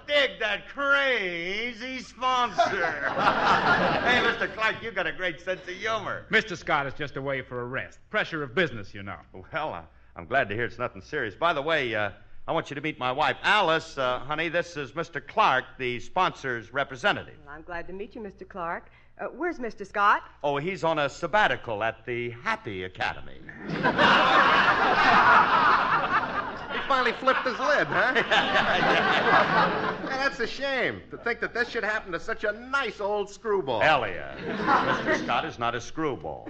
dig 0.08 0.40
that 0.40 0.66
crazy 0.66 2.00
sponsor. 2.00 2.60
hey, 2.90 4.20
Mr. 4.20 4.52
Clark, 4.52 4.82
you've 4.82 4.96
got 4.96 5.06
a 5.06 5.12
great 5.12 5.40
sense 5.40 5.60
of 5.60 5.76
humor. 5.76 6.26
Mr. 6.28 6.56
Scott 6.56 6.88
is 6.88 6.94
just 6.94 7.16
away 7.16 7.40
for 7.40 7.60
a 7.60 7.66
rest. 7.66 8.00
Pressure 8.10 8.42
of 8.42 8.52
business, 8.56 8.92
you 8.92 9.04
know. 9.04 9.18
Well, 9.32 9.72
I, 9.72 9.84
I'm 10.16 10.26
glad 10.26 10.48
to 10.48 10.56
hear 10.56 10.64
it's 10.64 10.80
nothing 10.80 11.02
serious. 11.02 11.36
By 11.36 11.52
the 11.52 11.62
way, 11.62 11.94
uh, 11.94 12.10
I 12.48 12.52
want 12.52 12.70
you 12.70 12.74
to 12.76 12.80
meet 12.80 12.98
my 12.98 13.12
wife, 13.12 13.36
Alice. 13.42 13.98
Uh, 13.98 14.20
honey, 14.20 14.48
this 14.48 14.78
is 14.78 14.92
Mr. 14.92 15.20
Clark, 15.24 15.66
the 15.76 16.00
sponsor's 16.00 16.72
representative. 16.72 17.34
Well, 17.44 17.54
I'm 17.54 17.60
glad 17.60 17.86
to 17.88 17.92
meet 17.92 18.14
you, 18.14 18.22
Mr. 18.22 18.48
Clark. 18.48 18.88
Uh, 19.20 19.26
where's 19.26 19.58
Mr. 19.58 19.86
Scott? 19.86 20.22
Oh, 20.42 20.56
he's 20.56 20.82
on 20.82 20.98
a 20.98 21.10
sabbatical 21.10 21.82
at 21.82 22.06
the 22.06 22.30
Happy 22.30 22.84
Academy. 22.84 23.36
He 26.70 26.78
finally 26.86 27.12
flipped 27.12 27.46
his 27.46 27.58
lid, 27.58 27.86
huh? 27.86 28.14
Hey, 30.08 30.16
that's 30.16 30.40
a 30.40 30.46
shame 30.46 31.00
to 31.10 31.16
think 31.18 31.40
that 31.40 31.54
this 31.54 31.68
should 31.68 31.84
happen 31.84 32.12
to 32.12 32.20
such 32.20 32.44
a 32.44 32.52
nice 32.52 33.00
old 33.00 33.30
screwball. 33.30 33.82
Elliot, 33.82 34.38
Mr. 34.38 35.22
Scott 35.22 35.44
is 35.44 35.58
not 35.58 35.74
a 35.74 35.80
screwball. 35.80 36.48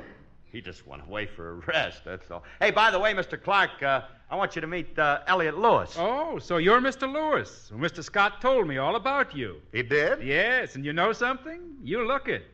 He 0.50 0.60
just 0.62 0.86
went 0.86 1.02
away 1.02 1.26
for 1.26 1.50
a 1.50 1.54
rest, 1.66 2.04
that's 2.04 2.30
all. 2.30 2.42
Hey, 2.60 2.70
by 2.70 2.90
the 2.90 2.98
way, 2.98 3.12
Mr. 3.12 3.40
Clark, 3.42 3.82
uh, 3.82 4.02
I 4.30 4.36
want 4.36 4.54
you 4.54 4.60
to 4.60 4.66
meet 4.66 4.98
uh, 4.98 5.20
Elliot 5.26 5.58
Lewis. 5.58 5.94
Oh, 5.98 6.38
so 6.38 6.56
you're 6.56 6.80
Mr. 6.80 7.10
Lewis. 7.10 7.70
Well, 7.70 7.80
Mr. 7.80 8.02
Scott 8.02 8.40
told 8.40 8.66
me 8.66 8.78
all 8.78 8.96
about 8.96 9.36
you. 9.36 9.60
He 9.72 9.82
did? 9.82 10.22
Yes, 10.22 10.74
and 10.74 10.84
you 10.84 10.92
know 10.92 11.12
something? 11.12 11.60
You 11.82 12.06
look 12.06 12.28
it. 12.28 12.44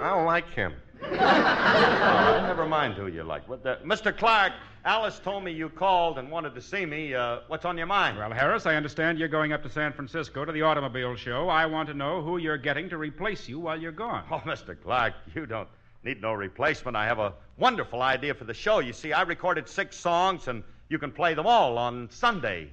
I 0.00 0.10
don't 0.14 0.26
like 0.26 0.50
him. 0.50 0.74
Oh, 1.02 2.44
never 2.46 2.66
mind 2.66 2.94
who 2.94 3.06
you 3.06 3.22
like. 3.22 3.48
What 3.48 3.62
the... 3.62 3.78
Mr. 3.84 4.16
Clark, 4.16 4.52
Alice 4.84 5.20
told 5.20 5.44
me 5.44 5.52
you 5.52 5.68
called 5.68 6.18
and 6.18 6.28
wanted 6.28 6.56
to 6.56 6.60
see 6.60 6.84
me. 6.84 7.14
Uh, 7.14 7.38
what's 7.46 7.64
on 7.64 7.78
your 7.78 7.86
mind? 7.86 8.18
Well, 8.18 8.32
Harris, 8.32 8.66
I 8.66 8.74
understand 8.74 9.16
you're 9.16 9.28
going 9.28 9.52
up 9.52 9.62
to 9.62 9.68
San 9.68 9.92
Francisco 9.92 10.44
to 10.44 10.50
the 10.50 10.62
automobile 10.62 11.14
show. 11.14 11.48
I 11.48 11.66
want 11.66 11.88
to 11.88 11.94
know 11.94 12.20
who 12.20 12.38
you're 12.38 12.58
getting 12.58 12.88
to 12.88 12.96
replace 12.98 13.48
you 13.48 13.60
while 13.60 13.80
you're 13.80 13.92
gone. 13.92 14.24
Oh, 14.28 14.38
Mr. 14.44 14.76
Clark, 14.82 15.14
you 15.36 15.46
don't 15.46 15.68
need 16.02 16.20
no 16.20 16.32
replacement. 16.32 16.96
I 16.96 17.06
have 17.06 17.20
a 17.20 17.32
wonderful 17.58 18.02
idea 18.02 18.34
for 18.34 18.42
the 18.42 18.54
show. 18.54 18.80
You 18.80 18.92
see, 18.92 19.12
I 19.12 19.22
recorded 19.22 19.68
six 19.68 19.96
songs, 19.96 20.48
and 20.48 20.64
you 20.88 20.98
can 20.98 21.12
play 21.12 21.34
them 21.34 21.46
all 21.46 21.78
on 21.78 22.10
Sunday. 22.10 22.72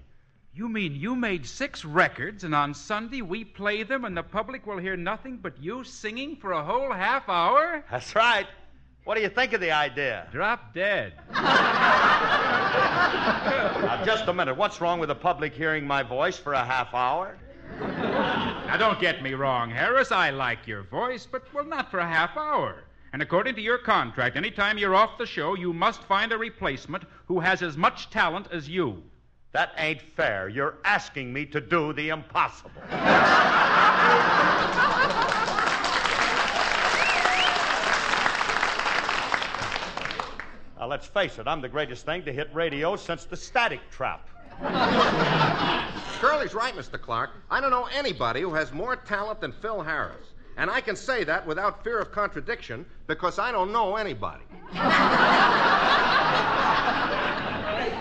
You 0.56 0.68
mean 0.68 0.96
you 0.96 1.16
made 1.16 1.46
six 1.46 1.86
records, 1.86 2.44
and 2.44 2.56
on 2.56 2.74
Sunday 2.74 3.22
we 3.22 3.44
play 3.44 3.84
them, 3.84 4.04
and 4.04 4.18
the 4.18 4.24
public 4.24 4.66
will 4.66 4.80
hear 4.80 4.98
nothing 4.98 5.38
but 5.38 5.62
you 5.62 5.84
singing 5.84 6.38
for 6.38 6.54
a 6.54 6.64
whole 6.64 6.92
half 6.92 7.30
hour? 7.30 7.86
That's 7.92 8.16
right. 8.16 8.48
What 9.10 9.16
do 9.16 9.24
you 9.24 9.30
think 9.30 9.54
of 9.54 9.60
the 9.60 9.72
idea? 9.72 10.28
Drop 10.32 10.72
dead. 10.72 11.14
Now, 13.82 14.06
just 14.06 14.28
a 14.28 14.34
minute. 14.34 14.56
What's 14.56 14.80
wrong 14.80 15.00
with 15.00 15.10
the 15.10 15.16
public 15.16 15.56
hearing 15.56 15.88
my 15.88 16.04
voice 16.04 16.38
for 16.38 16.54
a 16.54 16.64
half 16.64 16.94
hour? 16.94 17.40
Now, 17.80 18.78
don't 18.78 19.00
get 19.00 19.24
me 19.24 19.34
wrong, 19.34 19.72
Harris. 19.72 20.12
I 20.12 20.30
like 20.30 20.68
your 20.68 20.84
voice, 20.84 21.26
but, 21.26 21.52
well, 21.56 21.66
not 21.66 21.90
for 21.90 21.98
a 21.98 22.08
half 22.08 22.38
hour. 22.38 22.84
And 23.12 23.24
according 23.24 23.56
to 23.56 23.62
your 23.62 23.80
contract, 23.80 24.36
any 24.36 24.52
time 24.52 24.78
you're 24.78 24.94
off 24.94 25.18
the 25.18 25.26
show, 25.26 25.56
you 25.56 25.74
must 25.74 26.04
find 26.04 26.32
a 26.32 26.38
replacement 26.38 27.06
who 27.26 27.40
has 27.40 27.64
as 27.64 27.78
much 27.78 28.12
talent 28.12 28.46
as 28.52 28.70
you. 28.70 29.02
That 29.54 29.72
ain't 29.78 30.04
fair. 30.16 30.50
You're 30.50 30.78
asking 30.86 31.34
me 31.34 31.48
to 31.48 31.60
do 31.60 31.94
the 31.94 32.10
impossible. 32.10 32.70
Now, 40.80 40.88
let's 40.88 41.06
face 41.06 41.38
it, 41.40 41.48
I'm 41.48 41.60
the 41.60 41.68
greatest 41.68 42.06
thing 42.06 42.24
to 42.24 42.32
hit 42.32 42.50
radio 42.54 42.96
since 42.96 43.26
the 43.26 43.36
static 43.36 43.82
trap. 43.92 44.26
Curly's 46.20 46.54
right, 46.54 46.74
Mr. 46.74 47.00
Clark. 47.00 47.32
I 47.52 47.60
don't 47.60 47.72
know 47.72 47.90
anybody 47.94 48.40
who 48.42 48.54
has 48.54 48.72
more 48.72 48.96
talent 48.96 49.42
than 49.42 49.52
Phil 49.52 49.82
Harris. 49.82 50.28
And 50.56 50.70
I 50.70 50.80
can 50.80 50.96
say 50.96 51.26
that 51.26 51.46
without 51.46 51.84
fear 51.84 52.00
of 52.00 52.14
contradiction 52.14 52.86
because 53.08 53.40
I 53.40 53.52
don't 53.52 53.74
know 53.74 53.98
anybody. 53.98 54.44
Hey, 54.72 54.80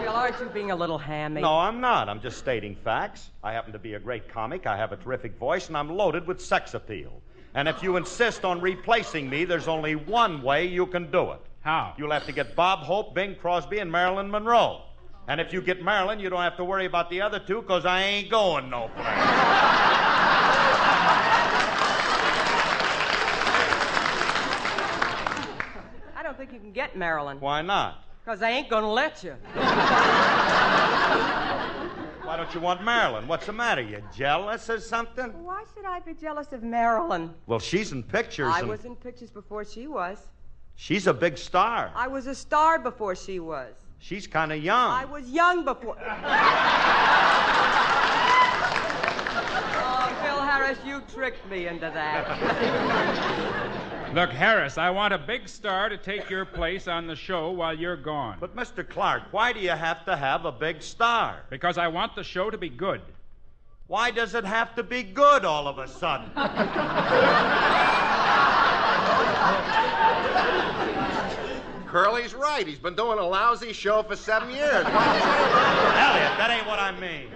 Phil, 0.00 0.12
aren't 0.12 0.38
you 0.38 0.47
being 0.47 0.70
a 0.70 0.76
little 0.76 0.99
hammy? 0.99 1.40
No, 1.40 1.58
I'm 1.58 1.80
not. 1.80 2.08
I'm 2.08 2.20
just 2.20 2.38
stating 2.38 2.76
facts. 2.76 3.30
I 3.42 3.52
happen 3.52 3.73
to 3.73 3.78
be 3.80 3.94
a 3.94 3.99
great 3.99 4.28
comic. 4.28 4.66
I 4.68 4.76
have 4.76 4.92
a 4.92 4.97
terrific 4.97 5.37
voice, 5.37 5.66
and 5.66 5.76
I'm 5.76 5.88
loaded 5.88 6.28
with 6.28 6.40
sex 6.40 6.75
appeal. 6.75 7.23
And 7.54 7.66
if 7.66 7.82
you 7.82 7.97
insist 7.97 8.44
on 8.44 8.61
replacing 8.61 9.28
me, 9.28 9.44
there's 9.44 9.66
only 9.66 9.97
one 9.97 10.42
way 10.42 10.66
you 10.66 10.87
can 10.87 11.11
do 11.11 11.32
it. 11.32 11.40
How? 11.68 11.92
You'll 11.98 12.12
have 12.12 12.25
to 12.25 12.32
get 12.32 12.56
Bob 12.56 12.78
Hope, 12.78 13.14
Bing 13.14 13.34
Crosby, 13.34 13.80
and 13.80 13.92
Marilyn 13.92 14.30
Monroe. 14.30 14.84
And 15.26 15.38
if 15.38 15.52
you 15.52 15.60
get 15.60 15.82
Marilyn, 15.82 16.18
you 16.18 16.30
don't 16.30 16.40
have 16.40 16.56
to 16.56 16.64
worry 16.64 16.87
about 16.87 17.10
the 17.10 17.20
other 17.20 17.38
two, 17.38 17.60
because 17.60 17.84
I 17.84 18.00
ain't 18.04 18.30
going 18.30 18.70
no 18.70 18.88
place. 18.94 19.06
I 26.16 26.22
don't 26.22 26.38
think 26.38 26.54
you 26.54 26.58
can 26.58 26.72
get 26.72 26.96
Marilyn. 26.96 27.38
Why 27.38 27.60
not? 27.60 28.02
Because 28.25 28.40
they 28.40 28.48
ain't 28.48 28.70
gonna 28.70 28.90
let 28.90 29.22
you. 29.22 29.32
Why 32.22 32.38
don't 32.38 32.54
you 32.54 32.60
want 32.60 32.82
Marilyn? 32.82 33.28
What's 33.28 33.44
the 33.44 33.52
matter? 33.52 33.82
You 33.82 34.02
jealous 34.16 34.70
or 34.70 34.80
something? 34.80 35.44
Why 35.44 35.64
should 35.75 35.84
I 35.84 36.00
be 36.00 36.14
jealous 36.14 36.50
of 36.52 36.62
Marilyn? 36.62 37.34
Well, 37.46 37.58
she's 37.58 37.92
in 37.92 38.04
pictures. 38.04 38.54
I 38.54 38.60
and 38.60 38.70
was 38.70 38.87
in 38.87 38.96
pictures 38.96 39.30
before 39.30 39.66
she 39.66 39.87
was. 39.87 40.30
She's 40.80 41.08
a 41.08 41.12
big 41.12 41.37
star. 41.37 41.90
I 41.97 42.06
was 42.06 42.28
a 42.28 42.35
star 42.37 42.78
before 42.78 43.16
she 43.16 43.40
was. 43.40 43.75
She's 43.99 44.28
kind 44.28 44.52
of 44.52 44.62
young. 44.62 44.92
I 44.92 45.04
was 45.06 45.28
young 45.28 45.64
before. 45.64 45.97
oh, 46.00 46.04
Phil 50.23 50.40
Harris, 50.40 50.78
you 50.87 51.02
tricked 51.12 51.44
me 51.50 51.66
into 51.66 51.90
that. 51.92 52.25
Look, 54.14 54.30
Harris, 54.30 54.78
I 54.78 54.90
want 54.90 55.12
a 55.12 55.18
big 55.18 55.49
star 55.49 55.88
to 55.88 55.99
take 55.99 56.30
your 56.30 56.44
place 56.44 56.87
on 56.87 57.08
the 57.08 57.16
show 57.16 57.50
while 57.50 57.76
you're 57.76 57.97
gone. 57.97 58.37
But, 58.38 58.54
Mr. 58.54 58.88
Clark, 58.88 59.25
why 59.32 59.52
do 59.52 59.58
you 59.58 59.70
have 59.70 60.04
to 60.04 60.16
have 60.16 60.44
a 60.44 60.52
big 60.52 60.80
star? 60.80 61.42
Because 61.50 61.76
I 61.76 61.88
want 61.88 62.14
the 62.14 62.23
show 62.23 62.50
to 62.50 62.58
be 62.58 62.68
good. 62.68 63.02
Why 63.88 64.12
does 64.12 64.37
it 64.37 64.44
have 64.44 64.76
to 64.76 64.85
be 64.85 65.02
good 65.02 65.44
all 65.44 65.66
of 65.66 65.78
a 65.78 65.88
sudden? 65.88 66.30
Curly's 71.88 72.35
right. 72.35 72.66
He's 72.66 72.78
been 72.78 72.95
doing 72.95 73.18
a 73.18 73.26
lousy 73.26 73.73
show 73.73 74.02
for 74.02 74.14
seven 74.14 74.50
years. 74.50 74.61
Elliot, 74.87 74.87
that 76.37 76.50
ain't 76.50 76.66
what 76.66 76.78
I 76.78 76.92
mean. 77.00 77.28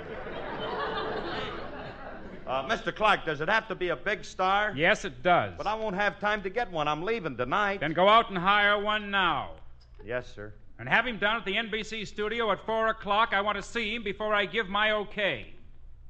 Uh, 2.47 2.69
Mr. 2.69 2.95
Clark, 2.95 3.25
does 3.25 3.41
it 3.41 3.49
have 3.49 3.67
to 3.69 3.75
be 3.75 3.89
a 3.89 3.97
big 3.97 4.25
star? 4.25 4.75
Yes, 4.77 5.07
it 5.07 5.23
does. 5.23 5.55
But 5.57 5.67
I 5.67 5.75
won't 5.75 5.97
have 5.97 6.21
time 6.21 6.43
to 6.43 6.51
get 6.51 6.71
one. 6.71 6.87
I'm 6.87 7.03
leaving 7.03 7.35
tonight. 7.35 7.81
Then 7.81 7.95
go 7.95 8.09
out 8.09 8.29
and 8.29 8.37
hire 8.37 8.79
one 8.79 9.11
now. 9.11 9.53
Yes, 10.05 10.31
sir. 10.35 10.53
And 10.79 10.87
have 10.87 11.07
him 11.07 11.17
down 11.17 11.37
at 11.37 11.47
the 11.47 11.55
NBC 11.55 12.07
studio 12.07 12.51
at 12.53 12.67
4 12.67 12.89
o'clock. 12.89 13.31
I 13.33 13.41
want 13.41 13.57
to 13.57 13.63
see 13.63 13.95
him 13.95 14.03
before 14.03 14.35
I 14.35 14.45
give 14.45 14.69
my 14.69 14.93
okay. 14.93 15.55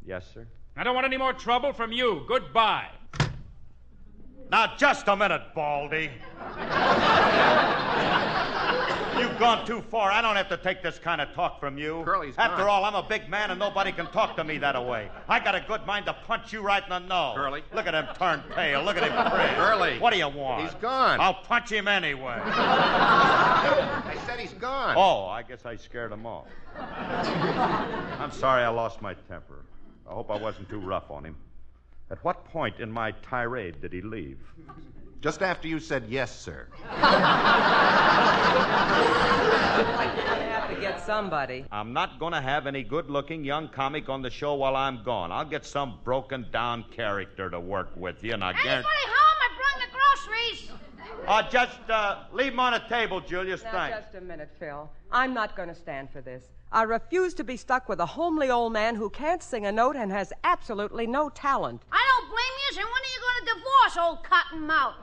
Yes, 0.04 0.26
sir. 0.34 0.46
I 0.76 0.82
don't 0.82 0.94
want 0.94 1.04
any 1.04 1.18
more 1.18 1.32
trouble 1.32 1.72
from 1.72 1.92
you. 1.92 2.24
Goodbye. 2.26 2.88
Now, 4.50 4.74
just 4.76 5.06
a 5.06 5.14
minute, 5.14 5.42
Baldy. 5.54 6.10
Gone 9.42 9.66
too 9.66 9.80
far. 9.82 10.10
I 10.10 10.22
don't 10.22 10.36
have 10.36 10.48
to 10.50 10.56
take 10.56 10.82
this 10.82 10.98
kind 10.98 11.20
of 11.20 11.32
talk 11.34 11.58
from 11.58 11.76
you. 11.76 12.02
Curly's 12.04 12.34
After 12.38 12.58
gone. 12.58 12.68
all, 12.68 12.84
I'm 12.84 12.94
a 12.94 13.02
big 13.02 13.28
man 13.28 13.50
and 13.50 13.58
nobody 13.58 13.92
can 13.92 14.06
talk 14.06 14.36
to 14.36 14.44
me 14.44 14.58
that 14.58 14.82
way. 14.86 15.10
I 15.28 15.40
got 15.40 15.54
a 15.54 15.60
good 15.60 15.84
mind 15.86 16.06
to 16.06 16.12
punch 16.12 16.52
you 16.52 16.62
right 16.62 16.82
in 16.82 16.88
the 16.88 16.98
nose. 17.00 17.34
Curly. 17.36 17.62
Look 17.74 17.86
at 17.86 17.94
him 17.94 18.06
turn 18.16 18.42
pale. 18.54 18.82
Look 18.82 18.96
at 18.96 19.02
him 19.02 19.12
grin. 19.30 19.54
Curly. 19.56 19.98
What 19.98 20.12
do 20.12 20.18
you 20.18 20.28
want? 20.28 20.62
He's 20.64 20.74
gone. 20.74 21.20
I'll 21.20 21.34
punch 21.34 21.70
him 21.70 21.88
anyway. 21.88 22.40
I 22.44 24.16
said 24.26 24.38
he's 24.38 24.52
gone. 24.54 24.94
oh, 24.96 25.26
I 25.26 25.42
guess 25.42 25.66
I 25.66 25.76
scared 25.76 26.12
him 26.12 26.24
off. 26.26 26.46
I'm 26.78 28.30
sorry 28.30 28.62
I 28.62 28.68
lost 28.68 29.02
my 29.02 29.14
temper. 29.28 29.64
I 30.08 30.14
hope 30.14 30.30
I 30.30 30.36
wasn't 30.36 30.68
too 30.68 30.80
rough 30.80 31.10
on 31.10 31.24
him. 31.24 31.36
At 32.10 32.22
what 32.24 32.44
point 32.44 32.78
in 32.78 32.92
my 32.92 33.12
tirade 33.22 33.80
did 33.80 33.92
he 33.92 34.02
leave? 34.02 34.38
Just 35.22 35.40
after 35.40 35.68
you 35.68 35.78
said 35.78 36.06
yes, 36.08 36.36
sir. 36.36 36.66
I 36.90 36.98
have 40.50 40.68
to 40.74 40.80
get 40.80 41.00
somebody. 41.06 41.64
I'm 41.70 41.92
not 41.92 42.18
going 42.18 42.32
to 42.32 42.40
have 42.40 42.66
any 42.66 42.82
good 42.82 43.08
looking 43.08 43.44
young 43.44 43.68
comic 43.68 44.08
on 44.08 44.20
the 44.20 44.30
show 44.30 44.54
while 44.54 44.74
I'm 44.74 45.04
gone. 45.04 45.30
I'll 45.30 45.44
get 45.44 45.64
some 45.64 46.00
broken 46.02 46.46
down 46.52 46.86
character 46.90 47.48
to 47.50 47.60
work 47.60 47.90
with 47.94 48.24
you, 48.24 48.32
and 48.32 48.42
I 48.42 48.52
guarantee. 48.52 48.70
Anybody 48.70 49.06
home? 49.06 49.36
I 49.42 49.48
brought 49.56 49.78
the 49.80 49.90
groceries. 49.96 50.70
Uh, 51.28 51.48
just 51.48 51.88
uh, 51.88 52.24
leave 52.32 52.52
'em 52.52 52.58
on 52.58 52.72
the 52.72 52.80
table, 52.88 53.20
Julius. 53.20 53.62
Now, 53.62 53.70
Thanks. 53.70 53.98
just 54.00 54.16
a 54.16 54.20
minute, 54.20 54.50
Phil. 54.58 54.90
I'm 55.12 55.32
not 55.32 55.54
going 55.54 55.68
to 55.68 55.74
stand 55.76 56.10
for 56.10 56.20
this. 56.20 56.46
I 56.72 56.82
refuse 56.82 57.34
to 57.34 57.44
be 57.44 57.56
stuck 57.56 57.88
with 57.88 58.00
a 58.00 58.06
homely 58.06 58.50
old 58.50 58.72
man 58.72 58.96
who 58.96 59.08
can't 59.10 59.42
sing 59.42 59.66
a 59.66 59.72
note 59.72 59.94
and 59.94 60.10
has 60.10 60.32
absolutely 60.42 61.06
no 61.06 61.28
talent. 61.28 61.82
I 61.92 62.01
don't 62.74 62.76
blame 62.76 62.76
you, 62.76 62.80
and 62.80 62.88
when 62.90 63.02
are 63.02 63.12
you 63.12 63.20
going 63.20 63.40
to 63.40 63.46
divorce, 63.54 63.96
old 64.00 64.24
cottonmouth? 64.24 64.96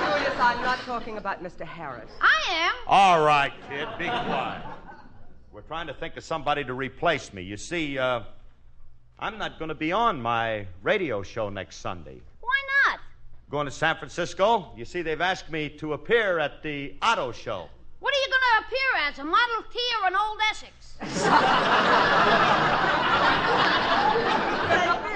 Julius, 0.00 0.40
I'm 0.40 0.60
not 0.62 0.78
talking 0.80 1.18
about 1.18 1.42
Mr. 1.42 1.64
Harris. 1.64 2.10
I 2.20 2.52
am. 2.52 2.74
All 2.86 3.24
right, 3.24 3.52
kid, 3.68 3.88
be 3.98 4.04
quiet. 4.06 4.62
We're 5.52 5.62
trying 5.62 5.86
to 5.86 5.94
think 5.94 6.16
of 6.16 6.24
somebody 6.24 6.64
to 6.64 6.74
replace 6.74 7.32
me. 7.32 7.42
You 7.42 7.56
see, 7.56 7.96
uh, 7.98 8.22
I'm 9.18 9.38
not 9.38 9.58
going 9.58 9.68
to 9.68 9.74
be 9.74 9.92
on 9.92 10.20
my 10.20 10.66
radio 10.82 11.22
show 11.22 11.48
next 11.48 11.76
Sunday. 11.76 12.20
Why 12.40 12.60
not? 12.86 12.98
Going 13.50 13.66
to 13.66 13.72
San 13.72 13.96
Francisco. 13.96 14.72
You 14.76 14.84
see, 14.84 15.02
they've 15.02 15.20
asked 15.20 15.50
me 15.50 15.68
to 15.78 15.92
appear 15.92 16.40
at 16.40 16.62
the 16.62 16.96
auto 17.02 17.30
show. 17.30 17.68
What 18.00 18.12
are 18.12 18.18
you 18.18 18.26
going 18.28 18.42
to 18.50 18.58
appear 18.66 18.96
as, 19.08 19.18
a 19.20 19.24
Model 19.24 19.62
T 19.72 19.78
or 20.02 20.08
an 20.08 20.16
old 20.16 20.40
Essex? 20.50 20.98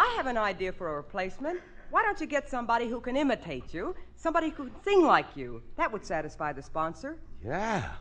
Hey, 0.00 0.06
Phil, 0.06 0.12
I 0.12 0.16
have 0.16 0.26
an 0.26 0.38
idea 0.38 0.72
for 0.72 0.88
a 0.88 0.96
replacement. 0.96 1.60
Why 1.90 2.02
don't 2.02 2.20
you 2.20 2.26
get 2.26 2.48
somebody 2.48 2.88
who 2.88 3.00
can 3.00 3.16
imitate 3.16 3.74
you? 3.74 3.94
Somebody 4.16 4.50
who 4.50 4.66
can 4.66 4.82
sing 4.82 5.04
like 5.04 5.36
you. 5.36 5.62
That 5.76 5.92
would 5.92 6.04
satisfy 6.06 6.52
the 6.52 6.62
sponsor. 6.62 7.18
Yeah, 7.44 7.92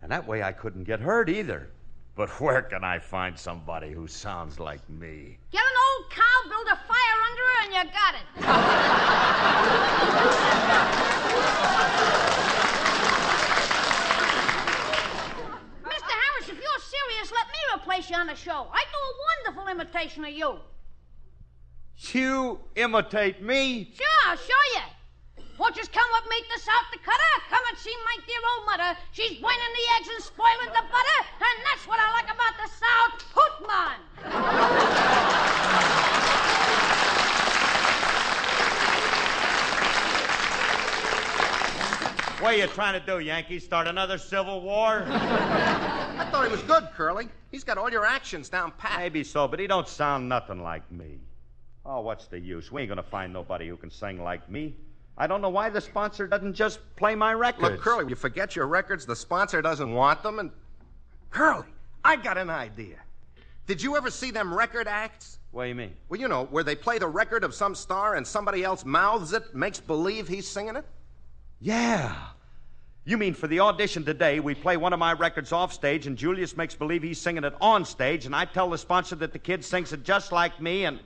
and 0.00 0.10
that 0.10 0.26
way 0.26 0.42
I 0.42 0.52
couldn't 0.52 0.84
get 0.84 1.00
hurt 1.00 1.28
either. 1.28 1.70
But 2.14 2.28
where 2.40 2.62
can 2.62 2.84
I 2.84 2.98
find 2.98 3.38
somebody 3.38 3.92
who 3.92 4.06
sounds 4.06 4.60
like 4.60 4.88
me? 4.88 5.38
Get 5.50 5.62
an 5.62 5.76
old 5.88 6.10
cow, 6.10 6.48
build 6.48 6.66
a 6.68 6.76
fire 6.86 7.20
under 7.28 7.42
her, 7.42 7.64
and 7.64 7.72
you 7.74 7.84
got 7.92 8.14
it. 8.14 8.26
Mr. 15.84 16.12
Harris, 16.20 16.48
if 16.48 16.58
you're 16.60 16.80
serious, 16.80 17.32
let 17.32 17.46
me 17.48 17.58
replace 17.74 18.10
you 18.10 18.16
on 18.16 18.26
the 18.26 18.34
show. 18.34 18.68
I 18.72 18.84
do 18.92 18.98
a 18.98 19.12
wonderful 19.50 19.68
imitation 19.68 20.24
of 20.24 20.32
you. 20.32 20.58
You 22.10 22.58
imitate 22.74 23.42
me? 23.42 23.92
Sure, 23.94 24.06
I'll 24.26 24.36
show 24.36 24.62
you. 24.74 24.82
Won't 25.58 25.76
you 25.76 25.84
come 25.84 26.10
with 26.12 26.28
me 26.28 26.36
to 26.52 26.60
South 26.60 26.90
Dakota? 26.90 27.40
Come 27.48 27.62
and 27.68 27.78
see 27.78 27.94
my 28.04 28.16
dear 28.26 28.40
old 28.56 28.66
mother. 28.66 28.98
She's 29.12 29.38
boiling 29.38 29.56
the 29.56 29.94
eggs 29.96 30.08
and 30.12 30.22
spoiling 30.22 30.66
the 30.66 30.82
butter, 30.90 31.18
and 31.38 31.64
that's 31.64 31.86
what 31.86 32.00
I 32.00 32.10
like 32.12 32.24
about 32.24 32.56
the 32.58 32.68
South. 32.68 33.22
Hoot, 33.34 33.68
man! 33.68 33.98
What 42.42 42.54
are 42.54 42.56
you 42.56 42.66
trying 42.66 42.98
to 42.98 43.06
do, 43.06 43.20
Yankee? 43.20 43.60
Start 43.60 43.86
another 43.86 44.18
civil 44.18 44.60
war? 44.60 45.04
I 45.08 46.28
thought 46.32 46.44
he 46.44 46.50
was 46.50 46.62
good, 46.62 46.88
Curly. 46.94 47.28
He's 47.52 47.62
got 47.62 47.78
all 47.78 47.88
your 47.90 48.04
actions 48.04 48.48
down 48.48 48.72
pat. 48.76 48.98
Maybe 48.98 49.22
so, 49.22 49.46
but 49.46 49.60
he 49.60 49.68
don't 49.68 49.86
sound 49.86 50.28
nothing 50.28 50.60
like 50.60 50.90
me. 50.90 51.20
Oh, 51.84 52.00
what's 52.00 52.26
the 52.26 52.38
use? 52.38 52.70
We 52.70 52.82
ain't 52.82 52.88
gonna 52.88 53.02
find 53.02 53.32
nobody 53.32 53.68
who 53.68 53.76
can 53.76 53.90
sing 53.90 54.22
like 54.22 54.48
me. 54.48 54.74
I 55.18 55.26
don't 55.26 55.42
know 55.42 55.50
why 55.50 55.68
the 55.68 55.80
sponsor 55.80 56.26
doesn't 56.26 56.54
just 56.54 56.80
play 56.96 57.14
my 57.14 57.34
records. 57.34 57.72
Look, 57.72 57.80
Curly, 57.80 58.08
you 58.08 58.14
forget 58.14 58.56
your 58.56 58.66
records, 58.66 59.04
the 59.04 59.16
sponsor 59.16 59.60
doesn't 59.60 59.92
want 59.92 60.22
them, 60.22 60.38
and. 60.38 60.50
Curly, 61.30 61.66
I 62.04 62.16
got 62.16 62.38
an 62.38 62.50
idea. 62.50 62.96
Did 63.66 63.82
you 63.82 63.96
ever 63.96 64.10
see 64.10 64.30
them 64.30 64.52
record 64.52 64.86
acts? 64.88 65.38
What 65.50 65.64
do 65.64 65.68
you 65.68 65.74
mean? 65.74 65.94
Well, 66.08 66.20
you 66.20 66.28
know, 66.28 66.44
where 66.46 66.64
they 66.64 66.74
play 66.74 66.98
the 66.98 67.06
record 67.08 67.44
of 67.44 67.54
some 67.54 67.74
star 67.74 68.14
and 68.14 68.26
somebody 68.26 68.64
else 68.64 68.84
mouths 68.84 69.32
it, 69.32 69.54
makes 69.54 69.80
believe 69.80 70.28
he's 70.28 70.48
singing 70.48 70.76
it? 70.76 70.84
Yeah. 71.60 72.14
You 73.04 73.18
mean 73.18 73.34
for 73.34 73.48
the 73.48 73.60
audition 73.60 74.04
today, 74.04 74.40
we 74.40 74.54
play 74.54 74.76
one 74.76 74.92
of 74.92 74.98
my 74.98 75.12
records 75.12 75.52
off 75.52 75.72
stage, 75.72 76.06
and 76.06 76.16
Julius 76.16 76.56
makes 76.56 76.74
believe 76.74 77.02
he's 77.02 77.20
singing 77.20 77.44
it 77.44 77.54
on 77.60 77.84
stage, 77.84 78.26
and 78.26 78.34
I 78.34 78.44
tell 78.44 78.70
the 78.70 78.78
sponsor 78.78 79.16
that 79.16 79.32
the 79.32 79.38
kid 79.38 79.64
sings 79.64 79.92
it 79.92 80.04
just 80.04 80.32
like 80.32 80.60
me, 80.60 80.84
and. 80.84 81.00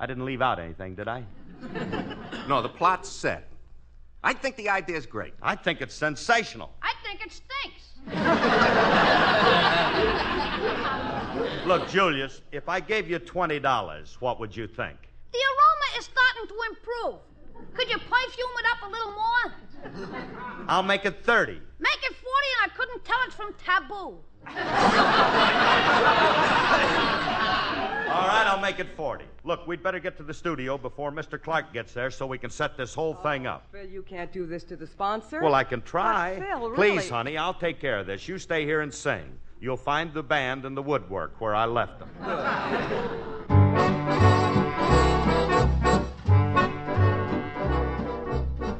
I 0.00 0.06
didn't 0.06 0.24
leave 0.24 0.40
out 0.40 0.58
anything, 0.58 0.94
did 0.96 1.06
I? 1.06 1.22
No, 2.48 2.62
the 2.62 2.68
plot's 2.70 3.08
set. 3.08 3.46
I 4.24 4.32
think 4.32 4.56
the 4.56 4.68
idea's 4.70 5.06
great. 5.06 5.34
I 5.40 5.54
think 5.54 5.80
it's 5.82 5.94
sensational. 5.94 6.72
I 6.82 6.92
think 7.04 7.20
it 7.24 7.30
stinks. 7.30 7.92
Look, 11.66 11.88
Julius, 11.90 12.40
if 12.50 12.68
I 12.68 12.80
gave 12.80 13.08
you 13.08 13.20
$20, 13.20 14.16
what 14.20 14.40
would 14.40 14.56
you 14.56 14.66
think? 14.66 14.96
The 15.32 15.38
aroma 15.38 15.98
is 15.98 16.06
starting 16.06 16.48
to 16.48 16.54
improve. 16.70 17.20
Could 17.74 17.88
you 17.90 17.98
perfume 17.98 18.56
it 18.58 18.66
up 18.72 18.82
a 18.88 18.90
little 18.90 19.12
more? 19.12 19.52
I'll 20.66 20.82
make 20.82 21.04
it 21.04 21.22
30. 21.24 21.60
Make 21.78 22.02
it 22.02 22.16
40 22.16 22.26
and 22.62 22.72
I 22.72 22.74
couldn't 22.74 23.04
tell 23.04 23.18
it's 23.26 23.34
from 23.34 23.52
Tabu. 23.64 24.16
All 24.46 24.56
right, 28.26 28.46
I'll 28.46 28.60
make 28.60 28.78
it 28.80 28.88
40. 28.96 29.24
Look, 29.44 29.66
we'd 29.66 29.82
better 29.82 29.98
get 29.98 30.16
to 30.18 30.22
the 30.22 30.34
studio 30.34 30.76
before 30.76 31.10
Mr. 31.12 31.40
Clark 31.40 31.72
gets 31.72 31.92
there 31.92 32.10
so 32.10 32.26
we 32.26 32.38
can 32.38 32.50
set 32.50 32.76
this 32.76 32.94
whole 32.94 33.14
thing 33.14 33.46
up. 33.46 33.66
Phil, 33.72 33.86
you 33.86 34.02
can't 34.02 34.32
do 34.32 34.46
this 34.46 34.64
to 34.64 34.76
the 34.76 34.86
sponsor. 34.86 35.42
Well, 35.42 35.54
I 35.54 35.64
can 35.64 35.82
try. 35.82 36.38
But 36.38 36.48
Phil, 36.48 36.74
Please, 36.74 37.08
honey, 37.08 37.36
I'll 37.38 37.54
take 37.54 37.80
care 37.80 37.98
of 37.98 38.06
this. 38.06 38.28
You 38.28 38.38
stay 38.38 38.64
here 38.64 38.80
and 38.80 38.92
sing. 38.92 39.38
You'll 39.60 39.76
find 39.76 40.12
the 40.12 40.22
band 40.22 40.64
and 40.64 40.76
the 40.76 40.82
woodwork 40.82 41.40
where 41.40 41.54
I 41.54 41.66
left 41.66 41.98
them. 42.00 42.08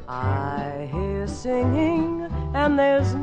I 0.07 0.89
hear 0.91 1.27
singing 1.27 2.27
and 2.53 2.77
there's 2.77 3.13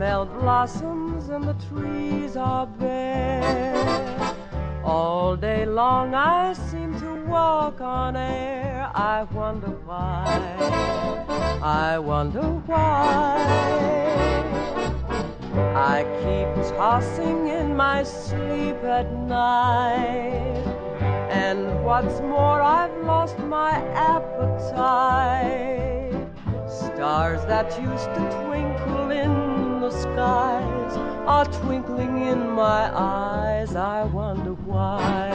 smell 0.00 0.24
blossoms 0.24 1.28
and 1.28 1.44
the 1.44 1.52
trees 1.68 2.34
are 2.34 2.66
bare. 2.66 4.34
All 4.82 5.36
day 5.36 5.66
long 5.66 6.14
I 6.14 6.54
seem 6.54 6.98
to 7.00 7.22
walk 7.26 7.82
on 7.82 8.16
air. 8.16 8.90
I 8.94 9.24
wonder 9.24 9.72
why. 9.84 10.24
I 11.62 11.98
wonder 11.98 12.40
why. 12.40 13.44
I 15.94 15.98
keep 16.22 16.48
tossing 16.74 17.48
in 17.48 17.76
my 17.76 18.02
sleep 18.02 18.82
at 18.82 19.12
night. 19.12 20.64
And 21.28 21.84
what's 21.84 22.20
more, 22.20 22.62
I've 22.62 22.96
lost 23.04 23.38
my 23.40 23.72
appetite. 24.14 25.36
Stars 26.66 27.44
that 27.44 27.68
used 27.78 28.10
to 28.16 28.22
twinkle 28.46 29.10
in 29.10 29.59
the 29.90 30.02
skies 30.02 30.96
are 31.26 31.44
twinkling 31.46 32.22
in 32.22 32.50
my 32.50 32.90
eyes. 32.96 33.74
I 33.74 34.04
wonder 34.04 34.54
why. 34.54 35.30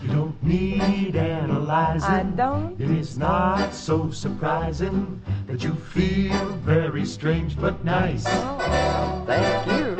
You 0.00 0.08
don't 0.08 0.42
need 0.42 1.16
analyzing. 1.16 2.08
I 2.08 2.22
don't? 2.22 2.80
It 2.80 2.90
is 2.90 3.18
not 3.18 3.74
so 3.74 4.10
surprising 4.10 5.20
that 5.46 5.64
you 5.64 5.74
feel 5.74 6.46
very 6.62 7.04
strange 7.04 7.58
but 7.60 7.84
nice. 7.84 8.24
Oh, 8.26 9.24
thank 9.26 9.66
you. 9.66 9.96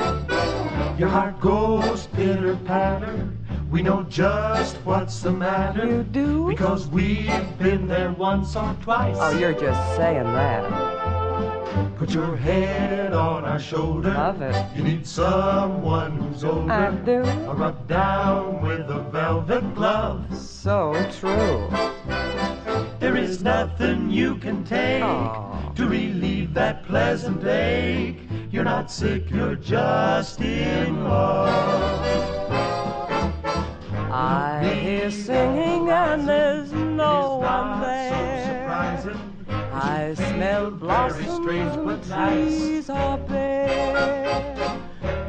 Your 0.98 1.09
heart 1.09 1.40
goes 1.40 2.07
pitter 2.09 2.57
patter. 2.64 3.29
We 3.70 3.83
know 3.83 4.05
just 4.05 4.77
what's 4.85 5.20
the 5.20 5.33
matter. 5.33 5.85
You 5.85 6.03
do? 6.05 6.48
Because 6.48 6.87
we've 6.87 7.59
been 7.59 7.88
there 7.88 8.12
once 8.12 8.55
or 8.55 8.77
twice. 8.83 9.16
Oh, 9.18 9.37
you're 9.37 9.53
just 9.53 9.96
saying 9.96 10.22
that. 10.22 10.94
Put 11.97 12.11
your 12.11 12.37
head 12.37 13.13
on 13.13 13.45
our 13.45 13.59
shoulder. 13.59 14.11
Love 14.11 14.43
it. 14.43 14.77
You 14.77 14.83
need 14.83 15.07
someone 15.07 16.13
who's 16.19 16.45
older. 16.45 16.73
I 16.73 16.91
do. 16.91 17.21
Or 17.49 17.55
rub 17.55 17.89
down 17.89 18.63
with 18.63 18.89
a 18.91 19.01
velvet 19.11 19.75
glove. 19.75 20.37
So 20.37 20.93
true. 21.19 21.69
There 23.01 23.17
is 23.17 23.43
nothing 23.43 24.11
you 24.11 24.37
can 24.37 24.65
take 24.65 25.03
Aw. 25.03 25.73
to 25.73 25.89
relieve 25.89 26.55
that 26.55 26.87
pleasant 26.87 27.45
ache. 27.45 28.21
You're 28.51 28.65
not 28.65 28.91
sick, 28.91 29.31
you're 29.31 29.57
just 29.57 30.41
in 30.41 31.05
love. 31.05 31.49
I 34.13 34.79
hear 34.81 35.11
singing 35.11 35.91
and 35.91 36.29
there's 36.29 36.73
no 36.73 37.39
one 37.39 37.81
there. 37.81 38.11
So 38.11 39.05
surprising. 39.05 39.34
I 39.75 40.15
smell 40.15 40.71
blossoms 40.71 41.27
the 42.07 42.15
trees 42.15 42.89
are 42.89 43.19
bare. 43.19 44.55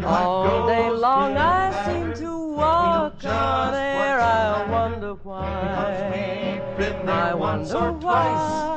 All 0.05 0.67
day 0.67 0.89
long 0.91 1.35
I 1.35 1.71
seem 1.87 2.13
to 2.23 2.37
walk 2.53 3.25
on 3.25 3.73
air. 3.73 4.19
I 4.19 4.69
wonder 4.69 5.15
why. 5.15 6.61
I 7.07 7.33
wonder 7.33 7.97
twice. 7.99 8.03
why. 8.03 8.75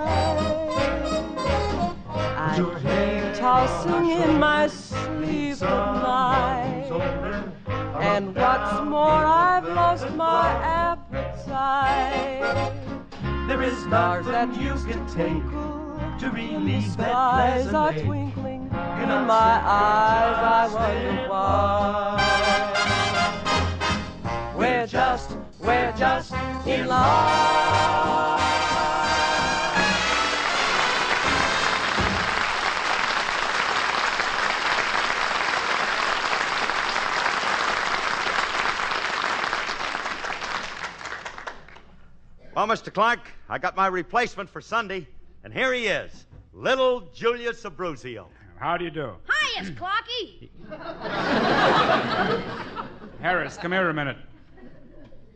I 2.38 2.56
keep 2.56 3.38
tossing 3.38 4.10
in 4.10 4.38
my 4.38 4.68
sleep 4.68 5.62
at 5.62 6.02
night. 6.02 6.84
who's 6.84 6.92
older. 6.92 7.52
Or 7.66 8.02
And 8.02 8.34
what's 8.34 8.80
more, 8.88 9.26
I've 9.26 9.68
lost 9.68 10.08
my 10.14 10.48
appetite. 10.64 12.38
There 13.48 13.62
is 13.62 13.78
Stars 13.84 14.26
that 14.26 14.48
nothing 14.50 14.62
you 14.62 14.74
can 14.74 15.06
take 15.06 15.42
twinkle 15.42 16.18
to 16.20 16.26
in 16.26 16.34
the 16.34 16.48
relieve 16.58 16.96
that 16.98 17.08
skies 17.08 17.66
are 17.68 17.92
pleasant 17.92 17.96
ache. 17.96 18.04
twinkling 18.04 18.62
in 18.64 19.08
my 19.26 19.62
eyes. 19.64 20.74
I 20.74 21.02
you're 21.02 21.12
wonder 21.12 21.30
why. 21.30 22.14
We're 24.54 24.86
just, 24.86 25.30
we're 25.60 25.92
just 25.96 26.34
in 26.66 26.88
love. 26.88 27.48
Well, 42.54 42.66
Mr. 42.66 42.92
Clark, 42.92 43.37
I 43.50 43.56
got 43.56 43.76
my 43.76 43.86
replacement 43.86 44.50
for 44.50 44.60
Sunday, 44.60 45.06
and 45.42 45.54
here 45.54 45.72
he 45.72 45.86
is, 45.86 46.26
little 46.52 47.08
Julius 47.14 47.62
Abbruzzio. 47.62 48.26
How 48.58 48.76
do 48.76 48.84
you 48.84 48.90
do? 48.90 49.12
Hi, 49.26 49.62
it's 49.62 49.70
Clocky. 49.70 50.50
Harris, 53.22 53.56
come 53.56 53.72
here 53.72 53.88
a 53.88 53.94
minute. 53.94 54.18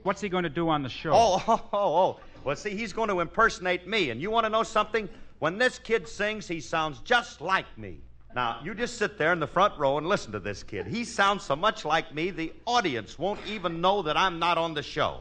What's 0.02 0.20
he 0.20 0.28
going 0.28 0.44
to 0.44 0.50
do 0.50 0.68
on 0.68 0.82
the 0.82 0.90
show? 0.90 1.12
Oh, 1.14 1.42
oh, 1.48 1.68
oh, 1.72 1.96
oh. 1.96 2.20
Well, 2.44 2.54
see, 2.54 2.76
he's 2.76 2.92
going 2.92 3.08
to 3.08 3.20
impersonate 3.20 3.86
me, 3.86 4.10
and 4.10 4.20
you 4.20 4.30
want 4.30 4.44
to 4.44 4.50
know 4.50 4.62
something? 4.62 5.08
When 5.38 5.56
this 5.56 5.78
kid 5.78 6.06
sings, 6.06 6.46
he 6.46 6.60
sounds 6.60 7.00
just 7.00 7.40
like 7.40 7.78
me. 7.78 8.00
Now, 8.34 8.60
you 8.62 8.74
just 8.74 8.98
sit 8.98 9.16
there 9.16 9.32
in 9.32 9.40
the 9.40 9.46
front 9.46 9.78
row 9.78 9.96
and 9.96 10.06
listen 10.06 10.32
to 10.32 10.40
this 10.40 10.62
kid. 10.62 10.86
He 10.86 11.04
sounds 11.04 11.44
so 11.44 11.56
much 11.56 11.86
like 11.86 12.14
me, 12.14 12.30
the 12.30 12.52
audience 12.66 13.18
won't 13.18 13.40
even 13.46 13.80
know 13.80 14.02
that 14.02 14.18
I'm 14.18 14.38
not 14.38 14.58
on 14.58 14.74
the 14.74 14.82
show. 14.82 15.20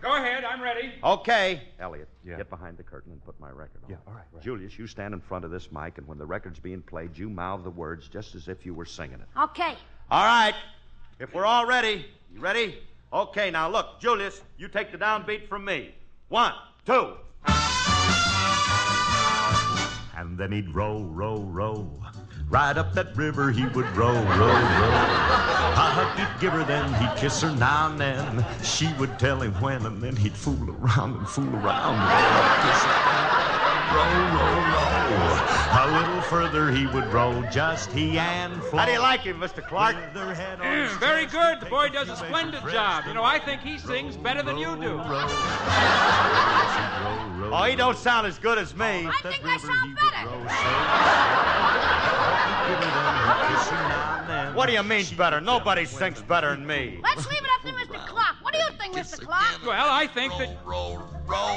Go 0.00 0.16
ahead, 0.16 0.44
I'm 0.44 0.62
ready. 0.62 0.92
Okay. 1.04 1.60
Elliot, 1.78 2.08
Yeah. 2.24 2.36
get 2.36 2.48
behind 2.48 2.76
the 2.78 2.82
curtain 2.82 3.12
and 3.12 3.22
put 3.24 3.38
my 3.38 3.50
record 3.50 3.82
on. 3.84 3.90
Yeah, 3.90 3.96
all 4.06 4.14
right, 4.14 4.24
right. 4.32 4.42
Julius, 4.42 4.78
you 4.78 4.86
stand 4.86 5.12
in 5.14 5.20
front 5.20 5.44
of 5.44 5.50
this 5.50 5.70
mic, 5.70 5.98
and 5.98 6.06
when 6.06 6.16
the 6.18 6.24
record's 6.26 6.58
being 6.58 6.80
played, 6.82 7.16
you 7.18 7.28
mouth 7.28 7.64
the 7.64 7.70
words 7.70 8.08
just 8.08 8.34
as 8.34 8.48
if 8.48 8.64
you 8.64 8.72
were 8.72 8.86
singing 8.86 9.20
it. 9.20 9.26
Okay. 9.38 9.76
All 10.10 10.24
right. 10.24 10.54
If 11.18 11.34
we're 11.34 11.44
all 11.44 11.66
ready, 11.66 12.06
you 12.32 12.40
ready? 12.40 12.78
Okay, 13.12 13.50
now 13.50 13.68
look, 13.68 14.00
Julius, 14.00 14.40
you 14.56 14.68
take 14.68 14.90
the 14.92 14.98
downbeat 14.98 15.48
from 15.48 15.64
me. 15.64 15.94
One, 16.28 16.54
two. 16.86 17.16
And 20.16 20.38
then 20.38 20.52
he'd 20.52 20.74
row, 20.74 21.02
row, 21.02 21.40
row. 21.42 21.90
Right 22.50 22.76
up 22.76 22.94
that 22.94 23.16
river 23.16 23.52
he 23.52 23.64
would 23.66 23.86
row, 23.96 24.12
row, 24.12 24.48
row. 24.48 24.90
A 25.70 25.86
hug 25.86 26.18
he'd 26.18 26.40
give 26.40 26.52
her, 26.52 26.64
then 26.64 26.92
he'd 26.94 27.14
kiss 27.16 27.40
her 27.42 27.54
now 27.54 27.88
and 27.88 28.00
then. 28.00 28.44
She 28.64 28.92
would 28.94 29.20
tell 29.20 29.40
him 29.40 29.52
when, 29.60 29.86
and 29.86 30.02
then 30.02 30.16
he'd 30.16 30.32
fool 30.32 30.58
around 30.68 31.16
and 31.16 31.28
fool 31.28 31.54
around. 31.54 31.94
Kiss 32.66 32.82
her. 32.82 32.90
Row, 33.94 34.02
row, 34.34 34.58
row. 34.66 34.90
A 35.72 35.86
little 35.96 36.20
further 36.22 36.72
he 36.72 36.88
would 36.88 37.06
row, 37.12 37.40
just 37.52 37.92
he 37.92 38.18
and 38.18 38.60
Flo. 38.64 38.80
How 38.80 38.86
do 38.86 38.92
you 38.92 38.98
like 38.98 39.20
him, 39.20 39.38
Mr. 39.38 39.64
Clark? 39.66 39.94
With 39.94 40.12
their 40.14 40.34
head 40.34 40.60
on 40.60 40.66
Mm, 40.66 40.98
very 40.98 41.26
good. 41.26 41.60
The 41.60 41.66
boy 41.66 41.88
does 41.88 42.08
a 42.08 42.16
splendid 42.16 42.62
job. 42.68 43.04
You 43.06 43.14
know, 43.14 43.22
I 43.22 43.38
think 43.38 43.60
he 43.62 43.78
sings 43.78 44.16
better 44.16 44.42
than 44.42 44.58
you 44.58 44.74
do. 44.76 44.96
Row, 44.96 45.06
row, 45.06 45.26
row, 47.38 47.50
Oh, 47.52 47.64
he 47.68 47.76
don't 47.76 47.96
sound 47.96 48.26
as 48.26 48.38
good 48.40 48.58
as 48.58 48.74
me. 48.74 49.06
I 49.06 49.12
think 49.22 49.44
I 49.44 49.56
sound 49.56 49.94
better. 49.94 51.69
What 54.54 54.66
do 54.66 54.72
you 54.72 54.82
mean 54.82 55.06
better? 55.16 55.40
Nobody 55.40 55.82
him 55.82 55.88
when 55.92 56.14
sings 56.14 56.22
better 56.22 56.50
than 56.50 56.66
me. 56.66 57.00
Let's 57.02 57.26
leave 57.28 57.40
it 57.42 57.48
up 57.54 57.62
to 57.62 57.72
Mr. 57.72 58.06
Clark. 58.06 58.36
What 58.42 58.52
do 58.52 58.58
you 58.58 58.70
think, 58.78 58.94
Mr. 58.94 59.20
Clark? 59.24 59.64
Well, 59.66 59.88
I 59.90 60.06
think 60.06 60.32
that. 60.38 60.58
Row, 60.64 61.02
row. 61.26 61.56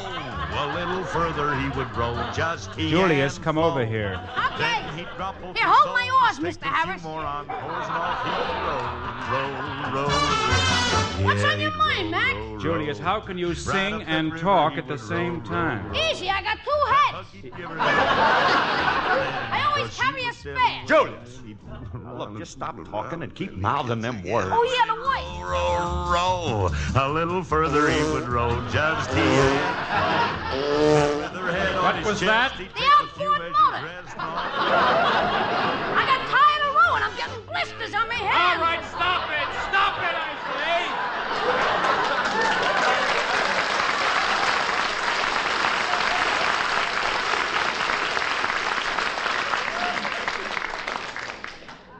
A 0.56 0.74
little 0.76 1.04
further 1.06 1.56
he 1.56 1.70
would 1.78 1.94
row, 1.96 2.16
just 2.36 2.74
he 2.76 2.90
Julius, 2.90 3.38
come 3.38 3.56
Flo. 3.56 3.72
over 3.72 3.86
here. 3.86 4.20
Okay. 4.54 4.58
Then 4.58 4.98
he'd 4.98 5.08
drop 5.18 5.36
over 5.44 5.58
Here, 5.58 5.68
hold 5.68 5.96
my 5.96 6.10
oars, 6.22 6.40
oars, 6.40 6.56
Mr. 6.58 6.64
a 6.64 6.68
Harris. 6.68 7.04
more 7.04 7.22
on 7.22 7.50
oars, 7.50 7.60
and 7.60 7.98
off 7.98 8.24
he'd 8.24 9.94
row, 9.94 10.04
row, 10.06 10.08
row. 10.08 10.83
What's 11.22 11.44
on 11.44 11.60
your 11.60 11.76
mind, 11.76 12.06
row, 12.06 12.12
Mac? 12.12 12.36
Julius, 12.60 12.98
how 12.98 13.20
can 13.20 13.38
you 13.38 13.54
sing 13.54 14.02
and 14.04 14.36
talk 14.38 14.78
at 14.78 14.88
the 14.88 14.98
same 14.98 15.42
time? 15.42 15.94
Easy, 15.94 16.30
I 16.30 16.42
got 16.42 16.58
two 16.64 16.72
heads. 16.92 17.28
I 17.80 19.64
always 19.68 19.96
carry 19.96 20.26
a 20.26 20.34
spare. 20.34 20.82
Julius! 20.88 21.42
Look, 22.18 22.36
just 22.38 22.54
stop 22.54 22.84
talking 22.90 23.22
and 23.22 23.36
keep 23.36 23.54
mouthing 23.54 24.02
them 24.02 24.24
words. 24.24 24.50
Oh, 24.52 24.64
yeah, 24.64 24.86
the 24.94 25.00
white. 25.02 25.42
Row, 25.44 26.10
row. 26.12 26.70
A 26.96 27.08
little 27.10 27.44
further 27.44 27.90
he 27.90 28.02
would 28.12 28.28
row, 28.28 28.50
just 28.72 29.10
he. 29.12 29.22
With 29.22 29.30
her 31.32 31.52
head 31.52 31.76
on 31.76 31.84
What 31.84 32.04
was 32.06 32.20
that? 32.22 32.54
The 32.58 32.64
take 32.64 32.72
a 32.72 32.74
few 33.18 33.30
outboard 33.30 33.40
motor. 33.40 33.54
I 34.18 36.04
got 36.06 36.22
tired 36.30 36.62
of 36.68 36.74
rowing. 36.74 37.04
I'm 37.04 37.16
getting 37.18 37.42
blisters 37.46 37.94
on 37.94 38.08
my 38.08 38.16
hands. 38.16 38.58
All 38.58 38.64
right, 38.66 38.84
stop 38.90 39.30
it! 39.30 39.48
Stop 39.70 39.98
it, 40.02 40.14
I 40.14 40.16
say! 40.54 40.64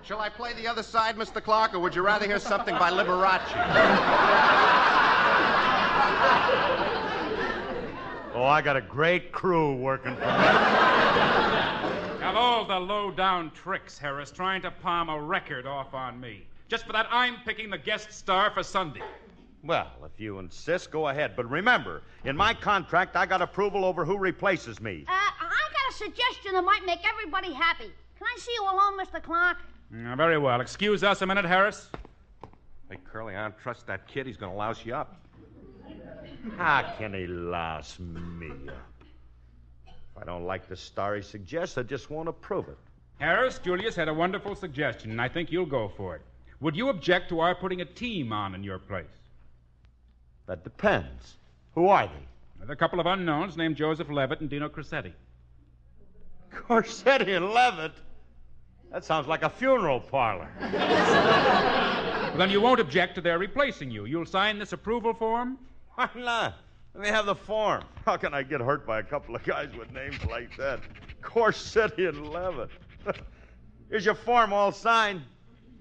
Shall 0.04 0.20
I 0.20 0.23
play 0.36 0.54
the 0.54 0.68
other 0.68 0.84
side, 0.84 1.16
Mr. 1.16 1.44
Clark, 1.44 1.74
or 1.74 1.80
would 1.80 1.96
you 1.96 2.02
rather 2.02 2.26
hear 2.26 2.40
something 2.40 2.76
by 2.78 2.90
Liberace? 2.90 3.42
Oh, 8.36 8.44
I 8.44 8.64
got 8.64 8.76
a 8.76 8.82
great 8.82 9.32
crew 9.32 9.76
working 9.76 10.16
for 10.16 10.22
me. 10.22 10.28
Of 12.26 12.36
all 12.36 12.66
the 12.66 12.80
low-down 12.80 13.52
tricks, 13.52 14.00
Harris, 14.00 14.32
trying 14.32 14.64
to 14.64 14.72
palm 14.72 15.10
a 15.10 15.22
record 15.22 15.68
off 15.68 15.94
on 15.94 16.20
me. 16.20 16.48
Just 16.68 16.88
for 16.88 16.94
that, 16.94 17.06
I'm 17.12 17.36
picking 17.46 17.70
the 17.70 17.78
guest 17.78 18.12
star 18.12 18.50
for 18.50 18.64
Sunday. 18.64 19.04
Well, 19.64 19.92
if 20.04 20.20
you 20.20 20.40
insist, 20.40 20.90
go 20.90 21.10
ahead. 21.10 21.36
But 21.36 21.48
remember, 21.50 22.02
in 22.26 22.36
my 22.36 22.56
contract, 22.56 23.16
I 23.16 23.28
got 23.28 23.44
approval 23.44 23.86
over 23.86 24.04
who 24.04 24.18
replaces 24.18 24.82
me. 24.82 25.06
Uh, 25.08 25.12
I 25.12 25.48
got 25.48 25.92
a 25.92 25.94
suggestion 25.96 26.54
that 26.54 26.64
might 26.64 26.86
make 26.88 27.08
everybody 27.08 27.54
happy. 27.54 27.94
Can 28.18 28.28
I 28.28 28.40
see 28.40 28.52
you 28.54 28.64
alone, 28.64 28.98
Mr. 28.98 29.22
Clark? 29.22 29.58
Mm, 29.94 30.18
very 30.18 30.38
well. 30.38 30.60
Excuse 30.60 31.04
us 31.04 31.22
a 31.22 31.26
minute, 31.26 31.46
Harris. 31.46 31.90
Hey, 32.90 32.98
Curly, 33.06 33.36
I 33.36 33.44
don't 33.44 33.58
trust 33.60 33.86
that 33.88 34.08
kid. 34.08 34.26
He's 34.26 34.38
going 34.38 34.52
to 34.52 34.58
louse 34.58 34.84
you 34.86 34.96
up. 34.96 35.20
How 36.58 36.94
can 36.98 37.14
he 37.14 37.28
louse 37.28 38.00
me 38.00 38.52
up? 38.70 39.06
If 39.88 40.22
I 40.22 40.26
don't 40.26 40.46
like 40.46 40.68
the 40.68 40.76
star 40.76 41.16
he 41.16 41.22
suggests, 41.22 41.78
I 41.78 41.84
just 41.84 42.10
won't 42.10 42.28
approve 42.28 42.68
it. 42.70 42.78
Harris, 43.20 43.60
Julius 43.60 43.96
had 43.96 44.08
a 44.08 44.14
wonderful 44.14 44.56
suggestion, 44.56 45.12
and 45.12 45.22
I 45.22 45.30
think 45.30 45.52
you'll 45.52 45.66
go 45.66 45.92
for 45.96 46.16
it. 46.16 46.22
Would 46.60 46.76
you 46.76 46.90
object 46.90 47.30
to 47.30 47.40
our 47.40 47.56
putting 47.56 47.82
a 47.82 47.86
team 47.86 48.34
on 48.34 48.56
in 48.56 48.64
your 48.64 48.80
place? 48.80 49.06
That 50.48 50.64
depends. 50.64 51.36
Who 51.76 51.88
are 51.88 52.08
they? 52.08 52.72
A 52.72 52.76
couple 52.76 53.00
of 53.00 53.06
unknowns 53.06 53.58
named 53.58 53.76
Joseph 53.76 54.10
Levitt 54.10 54.42
and 54.42 54.50
Dino 54.50 54.70
Crocetti. 54.70 55.14
Corsetti 56.52 57.36
and 57.36 57.50
Levitt? 57.50 57.94
That 58.94 59.04
sounds 59.04 59.28
like 59.28 59.42
a 59.42 59.50
funeral 59.50 60.00
parlor. 60.00 60.48
Well, 60.62 62.38
then 62.38 62.52
you 62.52 62.62
won't 62.62 62.80
object 62.80 63.16
to 63.16 63.22
their 63.22 63.40
replacing 63.40 63.90
you. 63.90 64.06
You'll 64.06 64.26
sign 64.26 64.60
this 64.60 64.72
approval 64.72 65.14
form? 65.14 65.58
Why 65.96 66.10
not? 66.16 66.56
Let 66.94 67.04
me 67.04 67.10
have 67.10 67.26
the 67.26 67.36
form. 67.36 67.84
How 68.06 68.18
can 68.18 68.36
I 68.36 68.44
get 68.44 68.62
hurt 68.62 68.86
by 68.86 69.00
a 69.00 69.04
couple 69.04 69.36
of 69.36 69.44
guys 69.44 69.70
with 69.78 69.92
names 69.92 70.24
like 70.26 70.56
that? 70.58 70.80
Corsetti 71.22 72.08
and 72.08 72.30
Levitt. 72.30 72.70
Here's 73.90 74.06
your 74.06 74.16
form 74.16 74.54
all 74.54 74.72
signed. 74.72 75.22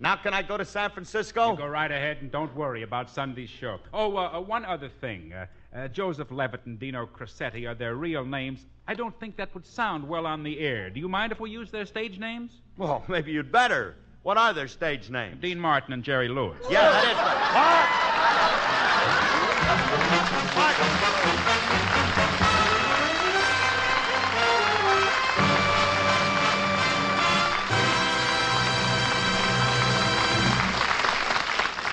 Now 0.01 0.17
can 0.17 0.33
I 0.33 0.43
go 0.43 0.57
to 0.57 0.65
San 0.65 0.91
Francisco? 0.91 1.53
You 1.53 1.59
go 1.59 1.67
right 1.67 1.91
ahead 1.91 2.19
and 2.23 2.31
don't 2.31 2.55
worry 2.57 2.83
about 2.83 3.11
Sunday's 3.11 3.51
show. 3.51 3.79
Oh, 3.93 4.17
uh, 4.17 4.39
uh, 4.39 4.41
one 4.41 4.65
other 4.65 4.89
thing. 4.89 5.33
Uh, 5.35 5.47
uh, 5.75 5.89
Joseph 5.89 6.31
Levitt 6.31 6.67
and 6.67 6.79
Dino 6.79 7.07
Crocetti 7.07 7.69
are 7.69 7.75
their 7.75 7.95
real 7.95 8.25
names. 8.25 8.67
I 8.87 8.95
don't 8.95 9.19
think 9.19 9.37
that 9.37 9.55
would 9.55 9.67
sound 9.67 10.09
well 10.09 10.27
on 10.27 10.43
the 10.43 10.59
air. 10.59 10.91
Do 10.91 11.01
you 11.01 11.09
mind 11.09 11.33
if 11.33 11.41
we 11.41 11.51
use 11.51 11.71
their 11.71 11.87
stage 11.87 12.19
names? 12.19 12.53
Well, 12.77 13.03
maybe 13.09 13.33
you'd 13.33 13.53
better. 13.53 13.97
What 14.23 14.37
are 14.37 14.53
their 14.53 14.69
stage 14.69 15.11
names? 15.11 15.41
Dean 15.41 15.59
Martin 15.59 15.93
and 15.93 16.05
Jerry 16.05 16.29
Lewis. 16.29 16.59
Yeah, 16.71 16.83
that 16.83 17.05
is 17.05 17.17
right. 17.19 18.13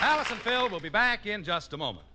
Alice 0.01 0.29
and 0.29 0.39
Phil 0.41 0.69
will 0.69 0.79
be 0.79 0.89
back 0.89 1.25
in 1.25 1.43
just 1.43 1.73
a 1.73 1.77
moment. 1.77 2.05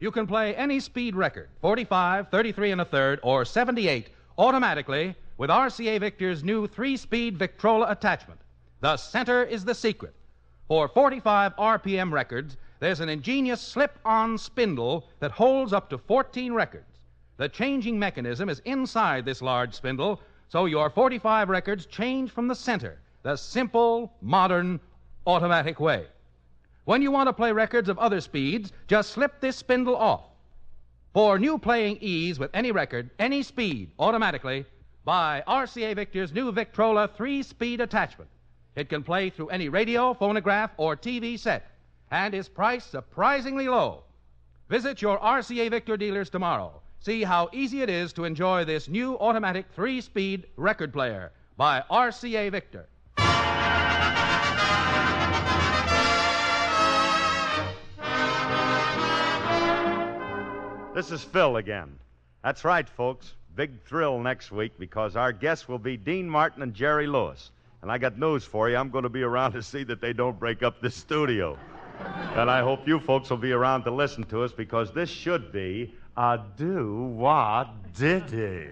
You 0.00 0.12
can 0.12 0.28
play 0.28 0.54
any 0.54 0.78
speed 0.78 1.16
record 1.16 1.48
45, 1.60 2.28
33 2.28 2.70
and 2.70 2.80
a 2.80 2.84
third, 2.84 3.18
or 3.24 3.44
78 3.44 4.10
automatically 4.38 5.16
with 5.38 5.50
RCA 5.50 5.98
Victor's 5.98 6.44
new 6.44 6.68
three 6.68 6.96
speed 6.96 7.36
Victrola 7.36 7.90
attachment. 7.90 8.40
The 8.80 8.96
center 8.96 9.42
is 9.42 9.64
the 9.64 9.74
secret. 9.74 10.14
For 10.68 10.86
45 10.86 11.56
RPM 11.56 12.12
records, 12.12 12.56
there's 12.78 13.00
an 13.00 13.08
ingenious 13.08 13.60
slip 13.60 13.98
on 14.04 14.38
spindle 14.38 15.08
that 15.18 15.32
holds 15.32 15.72
up 15.72 15.90
to 15.90 15.98
14 15.98 16.52
records. 16.52 17.00
The 17.36 17.48
changing 17.48 17.98
mechanism 17.98 18.48
is 18.48 18.60
inside 18.60 19.24
this 19.24 19.42
large 19.42 19.74
spindle, 19.74 20.20
so 20.48 20.66
your 20.66 20.90
45 20.90 21.48
records 21.48 21.86
change 21.86 22.30
from 22.30 22.46
the 22.46 22.54
center, 22.54 23.00
the 23.24 23.34
simple, 23.34 24.12
modern, 24.22 24.78
automatic 25.26 25.80
way. 25.80 26.06
When 26.88 27.02
you 27.02 27.10
want 27.10 27.26
to 27.26 27.34
play 27.34 27.52
records 27.52 27.90
of 27.90 27.98
other 27.98 28.18
speeds, 28.18 28.72
just 28.86 29.10
slip 29.10 29.42
this 29.42 29.58
spindle 29.58 29.94
off. 29.94 30.22
For 31.12 31.38
new 31.38 31.58
playing 31.58 31.98
ease 32.00 32.38
with 32.38 32.50
any 32.54 32.72
record, 32.72 33.10
any 33.18 33.42
speed, 33.42 33.90
automatically, 33.98 34.64
buy 35.04 35.42
RCA 35.46 35.94
Victor's 35.94 36.32
new 36.32 36.50
Victrola 36.50 37.06
three 37.06 37.42
speed 37.42 37.82
attachment. 37.82 38.30
It 38.74 38.88
can 38.88 39.02
play 39.02 39.28
through 39.28 39.48
any 39.48 39.68
radio, 39.68 40.14
phonograph, 40.14 40.70
or 40.78 40.96
TV 40.96 41.38
set, 41.38 41.70
and 42.10 42.32
is 42.32 42.48
priced 42.48 42.90
surprisingly 42.90 43.68
low. 43.68 44.04
Visit 44.70 45.02
your 45.02 45.18
RCA 45.18 45.68
Victor 45.68 45.98
dealers 45.98 46.30
tomorrow. 46.30 46.80
See 47.00 47.22
how 47.22 47.50
easy 47.52 47.82
it 47.82 47.90
is 47.90 48.14
to 48.14 48.24
enjoy 48.24 48.64
this 48.64 48.88
new 48.88 49.18
automatic 49.18 49.66
three 49.74 50.00
speed 50.00 50.46
record 50.56 50.94
player 50.94 51.32
by 51.58 51.84
RCA 51.90 52.50
Victor. 52.50 52.88
This 60.98 61.12
is 61.12 61.22
Phil 61.22 61.58
again. 61.58 61.96
That's 62.42 62.64
right, 62.64 62.88
folks. 62.88 63.34
Big 63.54 63.84
thrill 63.84 64.18
next 64.18 64.50
week 64.50 64.72
because 64.80 65.14
our 65.14 65.30
guests 65.30 65.68
will 65.68 65.78
be 65.78 65.96
Dean 65.96 66.28
Martin 66.28 66.60
and 66.60 66.74
Jerry 66.74 67.06
Lewis. 67.06 67.52
And 67.82 67.92
I 67.92 67.98
got 67.98 68.18
news 68.18 68.42
for 68.44 68.68
you. 68.68 68.76
I'm 68.76 68.90
going 68.90 69.04
to 69.04 69.08
be 69.08 69.22
around 69.22 69.52
to 69.52 69.62
see 69.62 69.84
that 69.84 70.00
they 70.00 70.12
don't 70.12 70.36
break 70.40 70.64
up 70.64 70.80
this 70.80 70.96
studio. 70.96 71.56
and 72.34 72.50
I 72.50 72.62
hope 72.62 72.88
you 72.88 72.98
folks 72.98 73.30
will 73.30 73.36
be 73.36 73.52
around 73.52 73.84
to 73.84 73.92
listen 73.92 74.24
to 74.24 74.42
us 74.42 74.50
because 74.50 74.92
this 74.92 75.08
should 75.08 75.52
be 75.52 75.94
a 76.16 76.40
do 76.56 77.04
what 77.14 77.92
diddy. 77.94 78.66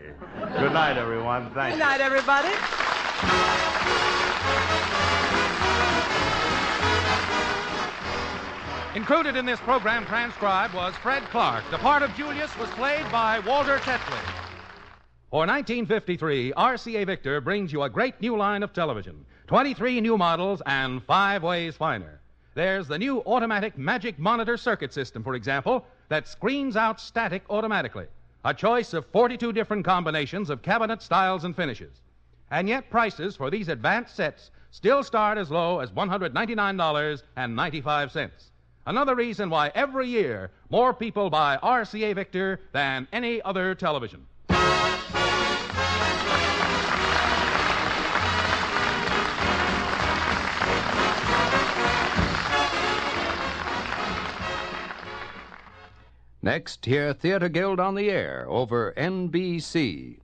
Good 0.58 0.72
night, 0.72 0.96
everyone. 0.96 1.48
Thank 1.52 1.74
Good 1.74 1.78
night, 1.78 2.00
everybody. 2.00 2.48
Included 8.96 9.36
in 9.36 9.44
this 9.44 9.60
program 9.60 10.06
transcribed 10.06 10.72
was 10.72 10.96
Fred 10.96 11.22
Clark. 11.24 11.62
The 11.70 11.76
part 11.76 12.02
of 12.02 12.14
Julius 12.14 12.58
was 12.58 12.70
played 12.70 13.04
by 13.12 13.40
Walter 13.40 13.76
Tetley. 13.76 14.18
For 15.30 15.40
1953, 15.40 16.54
RCA 16.56 17.04
Victor 17.04 17.42
brings 17.42 17.74
you 17.74 17.82
a 17.82 17.90
great 17.90 18.18
new 18.22 18.38
line 18.38 18.62
of 18.62 18.72
television 18.72 19.26
23 19.48 20.00
new 20.00 20.16
models 20.16 20.62
and 20.64 21.02
five 21.02 21.42
ways 21.42 21.76
finer. 21.76 22.22
There's 22.54 22.88
the 22.88 22.98
new 22.98 23.20
automatic 23.26 23.76
Magic 23.76 24.18
Monitor 24.18 24.56
circuit 24.56 24.94
system, 24.94 25.22
for 25.22 25.34
example, 25.34 25.84
that 26.08 26.26
screens 26.26 26.74
out 26.74 26.98
static 26.98 27.42
automatically. 27.50 28.06
A 28.46 28.54
choice 28.54 28.94
of 28.94 29.04
42 29.04 29.52
different 29.52 29.84
combinations 29.84 30.48
of 30.48 30.62
cabinet 30.62 31.02
styles 31.02 31.44
and 31.44 31.54
finishes. 31.54 32.00
And 32.50 32.66
yet, 32.66 32.88
prices 32.88 33.36
for 33.36 33.50
these 33.50 33.68
advanced 33.68 34.16
sets 34.16 34.50
still 34.70 35.02
start 35.02 35.36
as 35.36 35.50
low 35.50 35.80
as 35.80 35.90
$199.95. 35.90 38.30
Another 38.86 39.16
reason 39.16 39.50
why 39.50 39.72
every 39.74 40.06
year 40.06 40.52
more 40.70 40.94
people 40.94 41.28
buy 41.28 41.58
RCA 41.60 42.14
Victor 42.14 42.60
than 42.70 43.08
any 43.12 43.42
other 43.42 43.74
television. 43.74 44.26
Next, 56.42 56.84
hear 56.84 57.12
Theater 57.12 57.48
Guild 57.48 57.80
on 57.80 57.96
the 57.96 58.08
Air 58.08 58.46
over 58.48 58.94
NBC. 58.96 60.20